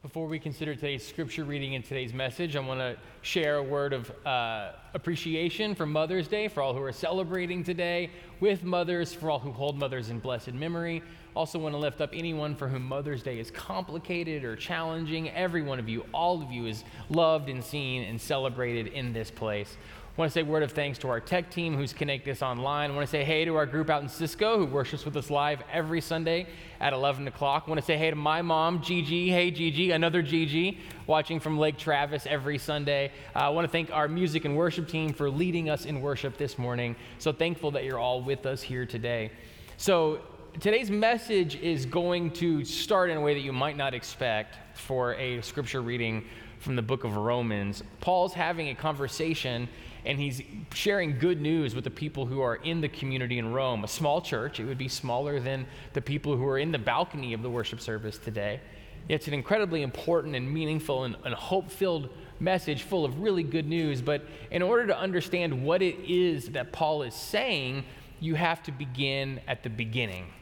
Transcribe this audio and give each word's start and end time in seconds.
Before 0.00 0.28
we 0.28 0.38
consider 0.38 0.76
today's 0.76 1.04
scripture 1.04 1.42
reading 1.42 1.74
and 1.74 1.84
today's 1.84 2.14
message, 2.14 2.54
I 2.54 2.60
want 2.60 2.78
to 2.78 2.96
share 3.22 3.56
a 3.56 3.62
word 3.64 3.92
of 3.92 4.08
uh, 4.24 4.70
appreciation 4.94 5.74
for 5.74 5.86
Mother's 5.86 6.28
Day, 6.28 6.46
for 6.46 6.62
all 6.62 6.72
who 6.72 6.80
are 6.82 6.92
celebrating 6.92 7.64
today 7.64 8.10
with 8.38 8.62
mothers, 8.62 9.12
for 9.12 9.28
all 9.28 9.40
who 9.40 9.50
hold 9.50 9.76
mothers 9.76 10.10
in 10.10 10.20
blessed 10.20 10.52
memory. 10.52 11.02
Also, 11.34 11.58
want 11.58 11.74
to 11.74 11.78
lift 11.78 12.00
up 12.00 12.10
anyone 12.12 12.54
for 12.54 12.68
whom 12.68 12.84
Mother's 12.84 13.24
Day 13.24 13.40
is 13.40 13.50
complicated 13.50 14.44
or 14.44 14.54
challenging. 14.54 15.30
Every 15.30 15.62
one 15.62 15.80
of 15.80 15.88
you, 15.88 16.04
all 16.14 16.40
of 16.42 16.52
you, 16.52 16.66
is 16.66 16.84
loved 17.08 17.48
and 17.48 17.62
seen 17.62 18.04
and 18.04 18.20
celebrated 18.20 18.86
in 18.92 19.12
this 19.12 19.32
place. 19.32 19.76
Want 20.18 20.32
to 20.32 20.34
say 20.34 20.42
word 20.42 20.64
of 20.64 20.72
thanks 20.72 20.98
to 20.98 21.08
our 21.10 21.20
tech 21.20 21.48
team 21.48 21.76
who's 21.76 21.92
connected 21.92 22.32
us 22.32 22.42
online. 22.42 22.90
I 22.90 22.94
want 22.96 23.06
to 23.06 23.10
say 23.10 23.22
hey 23.22 23.44
to 23.44 23.54
our 23.54 23.66
group 23.66 23.88
out 23.88 24.02
in 24.02 24.08
Cisco 24.08 24.58
who 24.58 24.66
worships 24.66 25.04
with 25.04 25.16
us 25.16 25.30
live 25.30 25.62
every 25.72 26.00
Sunday 26.00 26.48
at 26.80 26.92
11 26.92 27.28
o'clock. 27.28 27.62
I 27.68 27.70
want 27.70 27.80
to 27.80 27.86
say 27.86 27.96
hey 27.96 28.10
to 28.10 28.16
my 28.16 28.42
mom, 28.42 28.82
Gigi. 28.82 29.30
Hey, 29.30 29.52
Gigi, 29.52 29.92
another 29.92 30.20
Gigi, 30.20 30.80
watching 31.06 31.38
from 31.38 31.56
Lake 31.56 31.78
Travis 31.78 32.26
every 32.26 32.58
Sunday. 32.58 33.12
Uh, 33.36 33.38
I 33.38 33.48
want 33.50 33.64
to 33.64 33.70
thank 33.70 33.92
our 33.92 34.08
music 34.08 34.44
and 34.44 34.56
worship 34.56 34.88
team 34.88 35.12
for 35.12 35.30
leading 35.30 35.70
us 35.70 35.86
in 35.86 36.00
worship 36.00 36.36
this 36.36 36.58
morning. 36.58 36.96
So 37.20 37.30
thankful 37.30 37.70
that 37.70 37.84
you're 37.84 38.00
all 38.00 38.20
with 38.20 38.44
us 38.44 38.60
here 38.60 38.86
today. 38.86 39.30
So, 39.76 40.20
today's 40.60 40.90
message 40.90 41.54
is 41.56 41.86
going 41.86 42.32
to 42.32 42.64
start 42.64 43.10
in 43.10 43.16
a 43.16 43.20
way 43.20 43.32
that 43.32 43.42
you 43.42 43.52
might 43.52 43.76
not 43.76 43.94
expect 43.94 44.56
for 44.74 45.14
a 45.14 45.40
scripture 45.40 45.80
reading 45.80 46.24
from 46.58 46.74
the 46.74 46.82
book 46.82 47.04
of 47.04 47.16
Romans. 47.16 47.84
Paul's 48.00 48.32
having 48.32 48.68
a 48.70 48.74
conversation 48.74 49.68
and 50.04 50.18
he's 50.18 50.42
sharing 50.74 51.16
good 51.16 51.40
news 51.40 51.76
with 51.76 51.84
the 51.84 51.90
people 51.90 52.26
who 52.26 52.40
are 52.40 52.56
in 52.56 52.80
the 52.80 52.88
community 52.88 53.38
in 53.38 53.52
Rome. 53.52 53.84
A 53.84 53.88
small 53.88 54.20
church, 54.20 54.58
it 54.58 54.64
would 54.64 54.78
be 54.78 54.88
smaller 54.88 55.38
than 55.38 55.64
the 55.92 56.00
people 56.00 56.36
who 56.36 56.46
are 56.46 56.58
in 56.58 56.72
the 56.72 56.78
balcony 56.78 57.34
of 57.34 57.42
the 57.42 57.50
worship 57.50 57.80
service 57.80 58.18
today. 58.18 58.60
It's 59.08 59.28
an 59.28 59.34
incredibly 59.34 59.82
important 59.82 60.34
and 60.34 60.52
meaningful 60.52 61.04
and, 61.04 61.14
and 61.24 61.34
hope 61.34 61.70
filled 61.70 62.08
message 62.40 62.82
full 62.82 63.04
of 63.04 63.20
really 63.20 63.44
good 63.44 63.68
news. 63.68 64.02
But 64.02 64.22
in 64.50 64.62
order 64.62 64.88
to 64.88 64.98
understand 64.98 65.62
what 65.64 65.82
it 65.82 65.96
is 66.00 66.48
that 66.50 66.72
Paul 66.72 67.02
is 67.02 67.14
saying, 67.14 67.84
you 68.18 68.34
have 68.34 68.60
to 68.64 68.72
begin 68.72 69.40
at 69.46 69.62
the 69.62 69.70
beginning. 69.70 70.32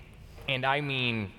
And 0.48 0.64
I 0.64 0.80
mean, 0.80 1.30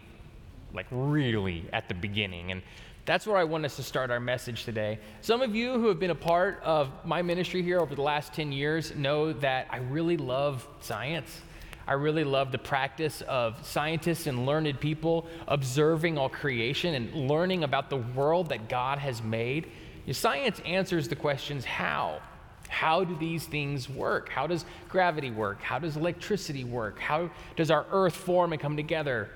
like, 0.73 0.87
really 0.91 1.65
at 1.73 1.87
the 1.87 1.93
beginning. 1.93 2.51
And 2.51 2.61
that's 3.05 3.25
where 3.25 3.37
I 3.37 3.45
want 3.45 3.63
us 3.63 3.77
to 3.77 3.83
start 3.83 4.11
our 4.11 4.19
message 4.19 4.65
today. 4.65 4.99
Some 5.21 5.41
of 5.41 5.55
you 5.55 5.79
who 5.79 5.87
have 5.87 5.99
been 5.99 6.11
a 6.11 6.15
part 6.15 6.61
of 6.61 6.91
my 7.05 7.21
ministry 7.21 7.61
here 7.61 7.79
over 7.79 7.95
the 7.95 8.01
last 8.01 8.33
10 8.33 8.51
years 8.51 8.93
know 8.95 9.31
that 9.33 9.67
I 9.69 9.77
really 9.77 10.17
love 10.17 10.67
science. 10.81 11.41
I 11.87 11.93
really 11.93 12.25
love 12.25 12.51
the 12.51 12.57
practice 12.57 13.21
of 13.21 13.65
scientists 13.65 14.27
and 14.27 14.45
learned 14.45 14.77
people 14.81 15.25
observing 15.47 16.17
all 16.17 16.27
creation 16.27 16.95
and 16.95 17.29
learning 17.29 17.63
about 17.63 17.89
the 17.89 17.95
world 17.95 18.49
that 18.49 18.67
God 18.67 18.99
has 18.99 19.23
made. 19.23 19.71
Science 20.11 20.59
answers 20.65 21.07
the 21.07 21.15
questions 21.15 21.63
how? 21.63 22.21
How 22.67 23.03
do 23.03 23.15
these 23.15 23.45
things 23.45 23.89
work? 23.89 24.29
How 24.29 24.47
does 24.47 24.65
gravity 24.89 25.31
work? 25.31 25.61
How 25.61 25.79
does 25.79 25.95
electricity 25.95 26.63
work? 26.63 26.99
How 26.99 27.29
does 27.55 27.71
our 27.71 27.85
earth 27.91 28.15
form 28.15 28.53
and 28.53 28.61
come 28.61 28.75
together? 28.75 29.29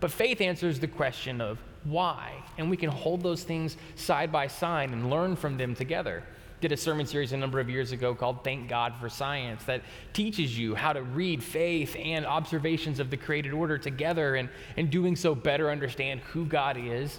But 0.00 0.10
faith 0.10 0.40
answers 0.40 0.78
the 0.78 0.88
question 0.88 1.40
of 1.40 1.58
why. 1.84 2.32
And 2.58 2.70
we 2.70 2.76
can 2.76 2.90
hold 2.90 3.22
those 3.22 3.42
things 3.42 3.76
side 3.96 4.32
by 4.32 4.46
side 4.46 4.90
and 4.90 5.10
learn 5.10 5.36
from 5.36 5.56
them 5.56 5.74
together. 5.74 6.22
Did 6.60 6.72
a 6.72 6.76
sermon 6.76 7.04
series 7.04 7.32
a 7.32 7.36
number 7.36 7.60
of 7.60 7.68
years 7.68 7.92
ago 7.92 8.14
called 8.14 8.42
Thank 8.42 8.68
God 8.68 8.94
for 8.96 9.08
Science 9.08 9.64
that 9.64 9.82
teaches 10.12 10.58
you 10.58 10.74
how 10.74 10.92
to 10.94 11.02
read 11.02 11.42
faith 11.42 11.94
and 11.98 12.24
observations 12.24 13.00
of 13.00 13.10
the 13.10 13.16
created 13.16 13.52
order 13.52 13.76
together 13.76 14.36
and, 14.36 14.48
and 14.76 14.90
doing 14.90 15.14
so 15.14 15.34
better 15.34 15.70
understand 15.70 16.20
who 16.20 16.46
God 16.46 16.78
is 16.78 17.18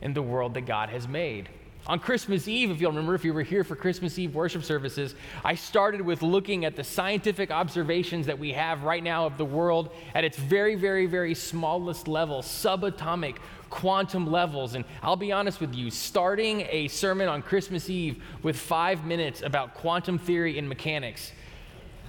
and 0.00 0.14
the 0.14 0.22
world 0.22 0.54
that 0.54 0.62
God 0.62 0.88
has 0.88 1.06
made. 1.06 1.48
On 1.88 2.00
Christmas 2.00 2.48
Eve, 2.48 2.72
if 2.72 2.80
you'll 2.80 2.90
remember, 2.90 3.14
if 3.14 3.24
you 3.24 3.32
were 3.32 3.44
here 3.44 3.62
for 3.62 3.76
Christmas 3.76 4.18
Eve 4.18 4.34
worship 4.34 4.64
services, 4.64 5.14
I 5.44 5.54
started 5.54 6.00
with 6.00 6.20
looking 6.20 6.64
at 6.64 6.74
the 6.74 6.82
scientific 6.82 7.52
observations 7.52 8.26
that 8.26 8.38
we 8.38 8.52
have 8.52 8.82
right 8.82 9.02
now 9.02 9.24
of 9.24 9.38
the 9.38 9.44
world 9.44 9.90
at 10.12 10.24
its 10.24 10.36
very, 10.36 10.74
very, 10.74 11.06
very 11.06 11.32
smallest 11.34 12.08
level, 12.08 12.42
subatomic 12.42 13.36
quantum 13.70 14.26
levels. 14.26 14.74
And 14.74 14.84
I'll 15.00 15.14
be 15.14 15.30
honest 15.30 15.60
with 15.60 15.76
you, 15.76 15.92
starting 15.92 16.66
a 16.70 16.88
sermon 16.88 17.28
on 17.28 17.40
Christmas 17.40 17.88
Eve 17.88 18.20
with 18.42 18.56
five 18.56 19.04
minutes 19.04 19.42
about 19.42 19.74
quantum 19.74 20.18
theory 20.18 20.58
and 20.58 20.68
mechanics 20.68 21.30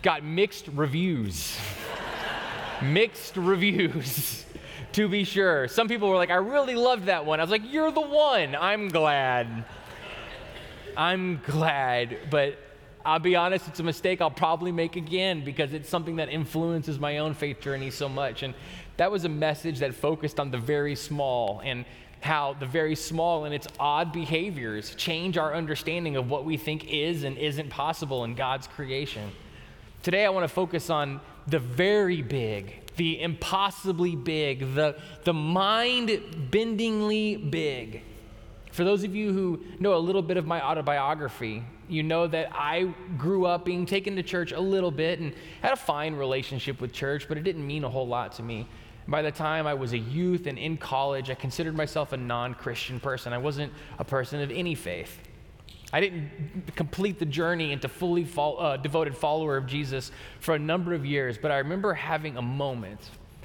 got 0.02 0.24
mixed 0.24 0.70
reviews. 0.70 1.56
mixed 2.82 3.38
reviews. 3.38 4.44
To 4.98 5.08
be 5.08 5.24
sure. 5.24 5.68
Some 5.68 5.88
people 5.88 6.10
were 6.10 6.16
like, 6.16 6.32
I 6.32 6.38
really 6.38 6.74
loved 6.74 7.06
that 7.06 7.24
one. 7.24 7.40
I 7.40 7.44
was 7.44 7.52
like, 7.52 7.72
You're 7.72 7.92
the 7.92 8.02
one. 8.02 8.56
I'm 8.56 8.90
glad. 8.90 9.64
I'm 10.98 11.40
glad. 11.46 12.18
But 12.32 12.58
I'll 13.06 13.20
be 13.20 13.36
honest, 13.36 13.68
it's 13.68 13.80
a 13.80 13.84
mistake 13.84 14.22
I'll 14.22 14.32
probably 14.32 14.72
make 14.72 14.96
again 14.96 15.46
because 15.46 15.72
it's 15.72 15.88
something 15.88 16.16
that 16.16 16.30
influences 16.30 16.98
my 17.00 17.20
own 17.20 17.36
faith 17.36 17.62
journey 17.62 17.92
so 17.92 18.10
much. 18.10 18.42
And 18.42 18.56
that 18.98 19.12
was 19.12 19.24
a 19.24 19.30
message 19.30 19.78
that 19.80 19.94
focused 19.94 20.40
on 20.40 20.50
the 20.50 20.58
very 20.58 20.96
small 20.96 21.62
and 21.64 21.86
how 22.22 22.56
the 22.60 22.66
very 22.66 22.96
small 22.96 23.46
and 23.46 23.54
its 23.54 23.68
odd 23.80 24.12
behaviors 24.12 24.96
change 24.96 25.38
our 25.38 25.54
understanding 25.54 26.16
of 26.16 26.32
what 26.32 26.44
we 26.44 26.58
think 26.58 26.92
is 26.92 27.24
and 27.24 27.38
isn't 27.38 27.70
possible 27.70 28.24
in 28.24 28.34
God's 28.34 28.66
creation. 28.66 29.30
Today, 30.02 30.26
I 30.26 30.30
want 30.30 30.44
to 30.44 30.54
focus 30.54 30.90
on 30.90 31.22
the 31.46 31.60
very 31.60 32.24
big, 32.24 32.87
the 32.98 33.22
impossibly 33.22 34.16
big, 34.16 34.76
the, 34.76 34.96
the 35.24 35.34
mind 35.34 36.10
bendingly 36.52 37.50
big. 37.50 38.04
For 38.72 38.84
those 38.84 39.04
of 39.04 39.16
you 39.16 39.32
who 39.32 39.64
know 39.80 39.96
a 39.96 39.98
little 39.98 40.22
bit 40.22 40.38
of 40.38 40.46
my 40.46 40.62
autobiography, 40.62 41.64
you 41.90 42.04
know 42.04 42.28
that 42.28 42.50
I 42.54 42.94
grew 43.18 43.46
up 43.46 43.66
being 43.66 43.86
taken 43.86 44.16
to 44.18 44.24
church 44.24 44.52
a 44.52 44.60
little 44.60 44.92
bit 44.92 45.20
and 45.20 45.34
had 45.62 45.72
a 45.72 45.78
fine 45.78 46.16
relationship 46.16 46.82
with 46.82 46.92
church, 46.92 47.28
but 47.28 47.38
it 47.38 47.44
didn't 47.44 47.66
mean 47.66 47.84
a 47.84 47.90
whole 47.90 48.08
lot 48.08 48.34
to 48.34 48.44
me. 48.44 48.68
By 49.08 49.22
the 49.22 49.32
time 49.32 49.66
I 49.66 49.74
was 49.74 49.94
a 49.94 49.98
youth 49.98 50.48
and 50.48 50.58
in 50.58 50.78
college, 50.78 51.30
I 51.30 51.36
considered 51.36 51.76
myself 51.76 52.12
a 52.12 52.18
non 52.18 52.54
Christian 52.54 53.00
person. 53.00 53.32
I 53.32 53.38
wasn't 53.38 53.72
a 54.00 54.04
person 54.04 54.42
of 54.42 54.52
any 54.52 54.76
faith. 54.76 55.18
I 55.94 56.02
didn't 56.02 56.76
complete 56.76 57.18
the 57.18 57.26
journey 57.26 57.72
into 57.72 57.88
fully 57.88 58.28
uh, 58.38 58.78
devoted 58.78 59.16
follower 59.16 59.56
of 59.56 59.68
Jesus 59.68 60.12
for 60.40 60.54
a 60.54 60.60
number 60.60 60.94
of 60.94 61.06
years, 61.06 61.38
but 61.38 61.50
I 61.50 61.60
remember 61.60 61.94
having 61.94 62.36
a 62.38 62.42
moment 62.42 63.00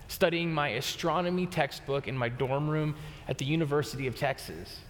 studying 0.09 0.53
my 0.53 0.71
astronomy 0.71 1.47
textbook 1.47 2.09
in 2.09 2.17
my 2.17 2.29
dorm 2.29 2.69
room 2.69 2.95
at 3.29 3.39
the 3.39 3.45
University 3.45 4.07
of 4.07 4.17
Texas. 4.17 4.81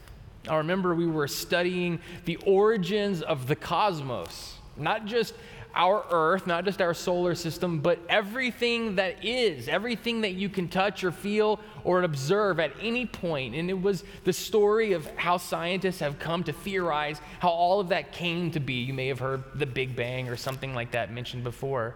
I 0.49 0.57
remember 0.57 0.95
we 0.95 1.07
were 1.07 1.29
studying 1.29 2.01
the 2.25 2.37
origins 2.47 3.23
of 3.23 3.47
the 3.47 3.55
cosmos, 3.55 4.57
not 4.77 5.05
just 5.05 5.35
our 5.75 6.05
earth, 6.11 6.47
not 6.47 6.65
just 6.65 6.81
our 6.81 6.95
solar 6.95 7.35
system, 7.35 7.81
but 7.81 7.99
everything 8.09 8.97
that 8.97 9.25
is, 9.25 9.69
everything 9.69 10.21
that 10.23 10.33
you 10.33 10.49
can 10.49 10.69
touch 10.69 11.05
or 11.05 11.11
feel 11.11 11.61
or 11.85 12.03
observe 12.03 12.61
at 12.61 12.73
any 12.81 13.07
point. 13.07 13.55
And 13.55 13.71
it 13.71 13.81
was 13.81 14.05
the 14.25 14.33
story 14.33 14.93
of 14.93 15.07
how 15.17 15.37
scientists 15.37 16.01
have 16.01 16.19
come 16.19 16.45
to 16.45 16.53
theorize 16.53 17.21
how 17.41 17.49
all 17.49 17.81
of 17.81 17.89
that 17.89 18.13
came 18.13 18.51
to 18.53 18.61
be. 18.61 18.75
You 18.75 18.95
may 18.95 19.09
have 19.09 19.19
heard 19.19 19.43
the 19.55 19.67
Big 19.67 19.97
Bang 19.97 20.29
or 20.29 20.37
something 20.37 20.75
like 20.75 20.93
that 20.93 21.13
mentioned 21.13 21.45
before. 21.45 21.95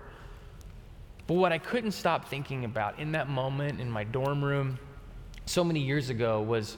But 1.27 1.35
what 1.35 1.53
I 1.53 1.59
couldn't 1.59 1.93
stop 1.93 2.29
thinking 2.29 2.65
about 2.65 2.99
in 2.99 3.13
that 3.13 3.29
moment 3.29 3.81
in 3.81 3.91
my 3.91 4.05
dorm 4.05 4.45
room 4.45 4.79
so 5.45 5.65
many 5.65 5.81
years 5.81 6.11
ago 6.11 6.41
was 6.41 6.77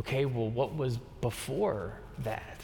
okay, 0.00 0.24
well, 0.24 0.48
what 0.48 0.76
was 0.76 0.98
before 1.20 1.94
that? 2.18 2.60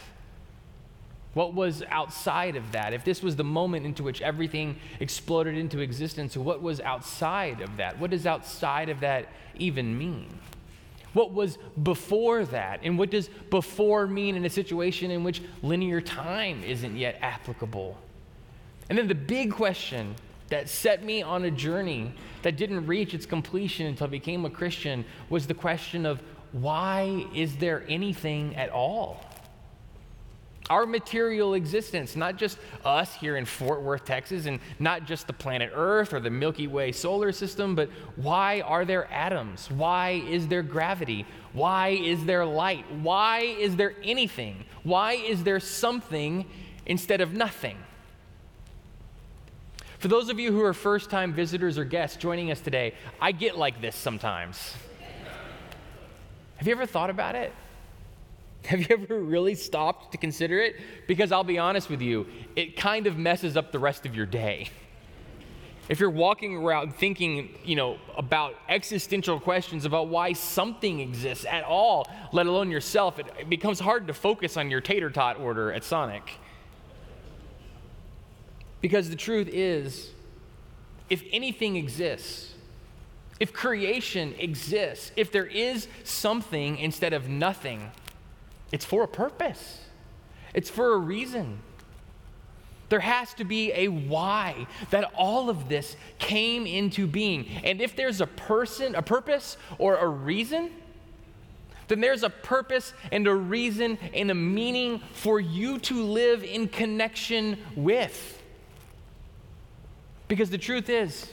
What 1.35 1.55
was 1.55 1.83
outside 1.89 2.57
of 2.57 2.73
that? 2.73 2.93
If 2.93 3.05
this 3.05 3.23
was 3.23 3.37
the 3.37 3.45
moment 3.45 3.87
into 3.87 4.03
which 4.03 4.21
everything 4.21 4.77
exploded 5.01 5.57
into 5.57 5.81
existence, 5.81 6.37
what 6.37 6.61
was 6.61 6.81
outside 6.81 7.63
of 7.63 7.79
that? 7.79 7.99
What 7.99 8.11
does 8.11 8.27
outside 8.27 8.91
of 8.91 9.01
that 9.01 9.29
even 9.57 9.97
mean? 9.97 10.29
What 11.15 11.33
was 11.33 11.59
before 11.83 12.45
that? 12.47 12.81
And 12.83 12.99
what 12.99 13.11
does 13.11 13.29
before 13.51 14.07
mean 14.07 14.37
in 14.37 14.45
a 14.45 14.51
situation 14.51 15.11
in 15.11 15.25
which 15.25 15.43
linear 15.63 16.01
time 16.01 16.63
isn't 16.65 16.97
yet 16.97 17.19
applicable? 17.21 17.97
And 18.89 18.99
then 18.99 19.09
the 19.09 19.15
big 19.15 19.53
question 19.53 20.15
that 20.49 20.69
set 20.69 21.03
me 21.03 21.23
on 21.23 21.45
a 21.45 21.51
journey 21.51 22.13
that 22.43 22.57
didn't 22.57 22.87
reach 22.87 23.15
its 23.15 23.25
completion 23.25 23.87
until 23.87 24.07
I 24.07 24.11
became 24.11 24.45
a 24.45 24.51
Christian 24.51 25.05
was 25.31 25.47
the 25.47 25.55
question 25.55 26.05
of 26.05 26.21
why 26.53 27.27
is 27.35 27.57
there 27.57 27.85
anything 27.89 28.55
at 28.57 28.69
all? 28.69 29.25
Our 30.73 30.87
material 30.87 31.53
existence, 31.53 32.17
not 32.17 32.37
just 32.37 32.57
us 32.83 33.15
here 33.15 33.37
in 33.37 33.45
Fort 33.45 33.83
Worth, 33.83 34.07
Texas, 34.07 34.47
and 34.47 34.59
not 34.79 35.05
just 35.05 35.27
the 35.27 35.33
planet 35.35 35.71
Earth 35.75 36.15
or 36.15 36.19
the 36.19 36.31
Milky 36.31 36.67
Way 36.67 36.93
solar 36.93 37.31
system, 37.31 37.75
but 37.75 37.91
why 38.17 38.63
are 38.63 38.87
there 38.87 39.05
atoms? 39.13 39.71
Why 39.71 40.23
is 40.27 40.49
there 40.49 40.63
gravity? 40.63 41.27
Why 41.53 41.89
is 41.89 42.25
there 42.25 42.47
light? 42.47 42.91
Why 42.91 43.41
is 43.41 43.77
there 43.77 43.93
anything? 44.03 44.65
Why 44.83 45.13
is 45.13 45.45
there 45.45 45.61
something 45.61 46.47
instead 46.87 47.21
of 47.21 47.35
nothing? 47.35 47.77
For 49.99 50.09
those 50.09 50.31
of 50.31 50.41
you 50.41 50.53
who 50.53 50.63
are 50.63 50.73
first 50.73 51.11
time 51.11 51.35
visitors 51.35 51.77
or 51.77 51.85
guests 51.85 52.17
joining 52.17 52.51
us 52.51 52.63
today, 52.63 52.95
I 53.21 53.33
get 53.33 53.59
like 53.59 53.83
this 53.83 53.95
sometimes. 53.95 54.73
Have 56.57 56.67
you 56.67 56.73
ever 56.73 56.87
thought 56.87 57.11
about 57.11 57.35
it? 57.35 57.53
Have 58.67 58.81
you 58.81 58.87
ever 58.91 59.21
really 59.21 59.55
stopped 59.55 60.13
to 60.13 60.19
consider 60.19 60.61
it? 60.61 60.77
Because 61.07 61.33
I'll 61.33 61.45
be 61.45 61.59
honest 61.59 61.91
with 61.91 62.01
you, 62.01 62.27
it 62.55 62.77
kind 62.77 63.07
of 63.07 63.19
messes 63.19 63.57
up 63.57 63.73
the 63.73 63.79
rest 63.79 64.07
of 64.07 64.15
your 64.15 64.27
day. 64.27 64.71
If 65.89 65.99
you're 65.99 66.11
walking 66.11 66.57
around 66.57 66.95
thinking, 66.95 67.59
you 67.65 67.75
know, 67.75 67.99
about 68.17 68.55
existential 68.69 69.41
questions 69.41 69.85
about 69.85 70.09
why 70.09 70.33
something 70.33 71.01
exists 71.01 71.45
at 71.45 71.65
all, 71.65 72.07
let 72.33 72.47
alone 72.47 72.71
yourself, 72.71 73.19
it, 73.19 73.27
it 73.39 73.51
becomes 73.51 73.81
hard 73.81 74.07
to 74.07 74.15
focus 74.15 74.57
on 74.57 74.71
your 74.71 74.81
tater 74.81 75.11
tot 75.11 75.41
order 75.41 75.73
at 75.73 75.83
Sonic. 75.83 76.39
Because 78.81 79.11
the 79.11 79.17
truth 79.17 79.49
is, 79.53 80.13
if 81.11 81.23
anything 81.33 81.77
exists, 81.77 82.55
if 83.41 83.53
creation 83.53 84.35
exists, 84.39 85.11
if 85.17 85.33
there 85.33 85.47
is 85.47 85.89
something 86.05 86.79
instead 86.79 87.13
of 87.13 87.29
nothing, 87.29 87.91
it's 88.73 88.85
for 88.85 89.05
a 89.05 89.09
purpose, 89.09 89.81
it's 90.55 90.71
for 90.71 90.95
a 90.95 90.99
reason. 90.99 91.61
There 92.89 93.01
has 93.01 93.33
to 93.35 93.45
be 93.45 93.73
a 93.73 93.89
why 93.89 94.67
that 94.91 95.13
all 95.15 95.49
of 95.49 95.71
this 95.71 95.97
came 96.19 96.67
into 96.67 97.07
being. 97.07 97.47
And 97.65 97.81
if 97.81 97.97
there's 97.97 98.21
a 98.21 98.27
person, 98.27 98.95
a 98.95 99.01
purpose, 99.01 99.57
or 99.79 99.97
a 99.97 100.07
reason, 100.07 100.71
then 101.89 102.01
there's 102.03 102.23
a 102.23 102.29
purpose 102.29 102.93
and 103.11 103.27
a 103.27 103.35
reason 103.35 103.97
and 104.13 104.31
a 104.31 104.35
meaning 104.35 105.01
for 105.15 105.41
you 105.41 105.79
to 105.79 106.03
live 106.03 106.45
in 106.45 106.69
connection 106.69 107.57
with. 107.77 108.43
Because 110.29 110.51
the 110.51 110.59
truth 110.59 110.91
is, 110.91 111.31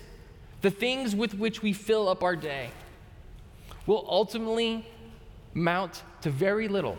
the 0.61 0.71
things 0.71 1.15
with 1.15 1.33
which 1.33 1.61
we 1.61 1.73
fill 1.73 2.07
up 2.07 2.23
our 2.23 2.35
day 2.35 2.69
will 3.85 4.05
ultimately 4.09 4.85
mount 5.53 6.03
to 6.21 6.29
very 6.29 6.67
little. 6.67 6.97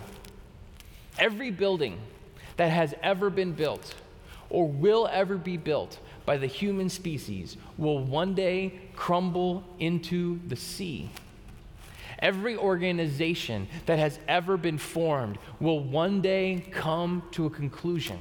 Every 1.21 1.51
building 1.51 1.99
that 2.57 2.71
has 2.71 2.95
ever 3.03 3.29
been 3.31 3.53
built 3.53 3.95
or 4.49 4.67
will 4.67 5.09
ever 5.13 5.37
be 5.37 5.57
built 5.57 5.99
by 6.25 6.39
the 6.39 6.47
human 6.47 6.89
species 6.89 7.57
will 7.77 7.99
one 7.99 8.35
day 8.35 8.73
crumble 8.97 9.63
into 9.79 10.41
the 10.49 10.57
sea. 10.57 11.11
Every 12.19 12.57
organization 12.57 13.69
that 13.87 13.99
has 13.99 14.19
ever 14.29 14.57
been 14.57 14.79
formed 14.79 15.39
will 15.61 15.81
one 15.81 16.21
day 16.21 16.65
come 16.71 17.23
to 17.33 17.47
a 17.47 17.51
conclusion. 17.51 18.19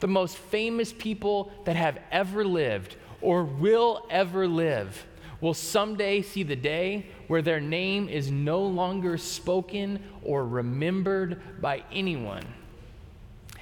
The 0.00 0.08
most 0.08 0.36
famous 0.36 0.92
people 0.92 1.52
that 1.64 1.76
have 1.76 1.98
ever 2.10 2.44
lived 2.44 2.96
or 3.20 3.44
will 3.44 4.06
ever 4.10 4.48
live 4.48 5.06
will 5.40 5.54
someday 5.54 6.22
see 6.22 6.42
the 6.42 6.56
day 6.56 7.06
where 7.30 7.42
their 7.42 7.60
name 7.60 8.08
is 8.08 8.28
no 8.28 8.60
longer 8.60 9.16
spoken 9.16 10.02
or 10.24 10.44
remembered 10.44 11.40
by 11.60 11.80
anyone 11.92 12.44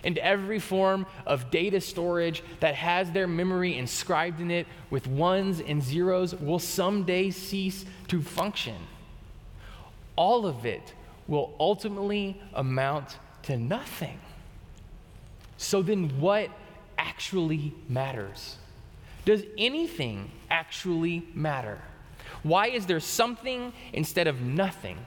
and 0.02 0.16
every 0.16 0.58
form 0.58 1.04
of 1.26 1.50
data 1.50 1.78
storage 1.78 2.42
that 2.60 2.74
has 2.74 3.10
their 3.10 3.26
memory 3.26 3.76
inscribed 3.76 4.40
in 4.40 4.50
it 4.50 4.66
with 4.88 5.06
ones 5.06 5.60
and 5.60 5.82
zeros 5.82 6.34
will 6.34 6.58
someday 6.58 7.30
cease 7.30 7.84
to 8.06 8.22
function. 8.22 8.76
All 10.16 10.46
of 10.46 10.64
it 10.64 10.94
will 11.26 11.54
ultimately 11.60 12.40
amount 12.54 13.18
to 13.42 13.58
nothing. 13.58 14.18
So 15.58 15.82
then, 15.82 16.18
what 16.18 16.48
actually 16.96 17.74
matters? 17.86 18.56
Does 19.26 19.42
anything 19.58 20.30
actually 20.48 21.28
matter? 21.34 21.82
Why 22.42 22.68
is 22.68 22.86
there 22.86 23.00
something 23.00 23.72
instead 23.92 24.26
of 24.26 24.40
nothing? 24.40 24.98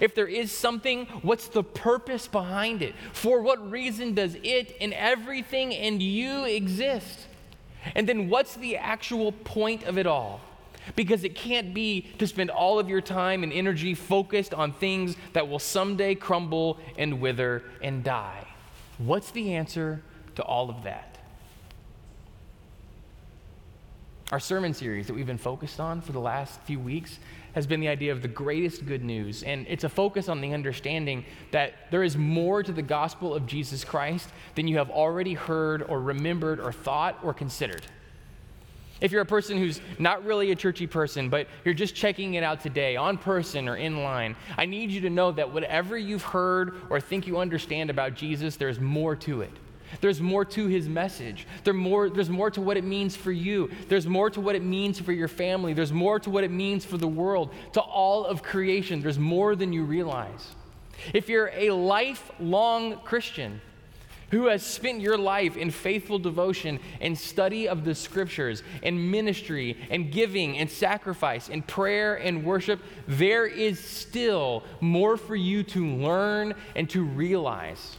If 0.00 0.14
there 0.14 0.28
is 0.28 0.52
something, 0.52 1.06
what's 1.22 1.48
the 1.48 1.64
purpose 1.64 2.28
behind 2.28 2.82
it? 2.82 2.94
For 3.12 3.42
what 3.42 3.70
reason 3.70 4.14
does 4.14 4.36
it 4.42 4.76
and 4.80 4.92
everything 4.94 5.74
and 5.74 6.02
you 6.02 6.44
exist? 6.44 7.26
And 7.94 8.08
then 8.08 8.28
what's 8.28 8.54
the 8.54 8.76
actual 8.76 9.32
point 9.32 9.84
of 9.84 9.98
it 9.98 10.06
all? 10.06 10.40
Because 10.96 11.24
it 11.24 11.34
can't 11.34 11.74
be 11.74 12.02
to 12.18 12.26
spend 12.26 12.50
all 12.50 12.78
of 12.78 12.88
your 12.88 13.00
time 13.00 13.42
and 13.42 13.52
energy 13.52 13.94
focused 13.94 14.54
on 14.54 14.72
things 14.72 15.16
that 15.32 15.48
will 15.48 15.58
someday 15.58 16.14
crumble 16.14 16.78
and 16.96 17.20
wither 17.20 17.62
and 17.82 18.02
die. 18.02 18.46
What's 18.98 19.30
the 19.30 19.54
answer 19.54 20.02
to 20.36 20.42
all 20.42 20.70
of 20.70 20.84
that? 20.84 21.11
Our 24.32 24.40
sermon 24.40 24.72
series 24.72 25.08
that 25.08 25.12
we've 25.12 25.26
been 25.26 25.36
focused 25.36 25.78
on 25.78 26.00
for 26.00 26.12
the 26.12 26.18
last 26.18 26.58
few 26.62 26.80
weeks 26.80 27.18
has 27.54 27.66
been 27.66 27.80
the 27.80 27.88
idea 27.88 28.12
of 28.12 28.22
the 28.22 28.28
greatest 28.28 28.86
good 28.86 29.04
news. 29.04 29.42
And 29.42 29.66
it's 29.68 29.84
a 29.84 29.90
focus 29.90 30.30
on 30.30 30.40
the 30.40 30.54
understanding 30.54 31.26
that 31.50 31.74
there 31.90 32.02
is 32.02 32.16
more 32.16 32.62
to 32.62 32.72
the 32.72 32.80
gospel 32.80 33.34
of 33.34 33.46
Jesus 33.46 33.84
Christ 33.84 34.30
than 34.54 34.66
you 34.66 34.78
have 34.78 34.88
already 34.88 35.34
heard 35.34 35.82
or 35.82 36.00
remembered 36.00 36.60
or 36.60 36.72
thought 36.72 37.18
or 37.22 37.34
considered. 37.34 37.82
If 39.02 39.12
you're 39.12 39.20
a 39.20 39.26
person 39.26 39.58
who's 39.58 39.82
not 39.98 40.24
really 40.24 40.50
a 40.50 40.56
churchy 40.56 40.86
person, 40.86 41.28
but 41.28 41.46
you're 41.66 41.74
just 41.74 41.94
checking 41.94 42.32
it 42.32 42.42
out 42.42 42.62
today, 42.62 42.96
on 42.96 43.18
person 43.18 43.68
or 43.68 43.76
in 43.76 44.02
line, 44.02 44.34
I 44.56 44.64
need 44.64 44.92
you 44.92 45.02
to 45.02 45.10
know 45.10 45.30
that 45.32 45.52
whatever 45.52 45.98
you've 45.98 46.22
heard 46.22 46.76
or 46.88 47.02
think 47.02 47.26
you 47.26 47.36
understand 47.36 47.90
about 47.90 48.14
Jesus, 48.14 48.56
there's 48.56 48.80
more 48.80 49.14
to 49.16 49.42
it. 49.42 49.52
There's 50.00 50.20
more 50.20 50.44
to 50.44 50.66
his 50.66 50.88
message. 50.88 51.46
There 51.64 51.74
more, 51.74 52.08
there's 52.10 52.30
more 52.30 52.50
to 52.50 52.60
what 52.60 52.76
it 52.76 52.84
means 52.84 53.16
for 53.16 53.32
you. 53.32 53.70
There's 53.88 54.06
more 54.06 54.30
to 54.30 54.40
what 54.40 54.54
it 54.54 54.62
means 54.62 54.98
for 54.98 55.12
your 55.12 55.28
family. 55.28 55.74
There's 55.74 55.92
more 55.92 56.18
to 56.20 56.30
what 56.30 56.44
it 56.44 56.50
means 56.50 56.84
for 56.84 56.98
the 56.98 57.08
world, 57.08 57.52
to 57.74 57.80
all 57.80 58.24
of 58.24 58.42
creation. 58.42 59.02
There's 59.02 59.18
more 59.18 59.54
than 59.54 59.72
you 59.72 59.84
realize. 59.84 60.54
If 61.12 61.28
you're 61.28 61.50
a 61.54 61.70
lifelong 61.70 63.00
Christian 63.00 63.60
who 64.30 64.46
has 64.46 64.64
spent 64.64 65.00
your 65.00 65.18
life 65.18 65.58
in 65.58 65.70
faithful 65.70 66.18
devotion 66.18 66.80
and 67.02 67.18
study 67.18 67.68
of 67.68 67.84
the 67.84 67.94
scriptures 67.94 68.62
and 68.82 69.10
ministry 69.10 69.76
and 69.90 70.10
giving 70.10 70.56
and 70.56 70.70
sacrifice 70.70 71.50
and 71.50 71.66
prayer 71.66 72.14
and 72.14 72.42
worship, 72.42 72.80
there 73.06 73.46
is 73.46 73.78
still 73.78 74.64
more 74.80 75.18
for 75.18 75.36
you 75.36 75.62
to 75.62 75.86
learn 75.86 76.54
and 76.74 76.88
to 76.88 77.04
realize. 77.04 77.98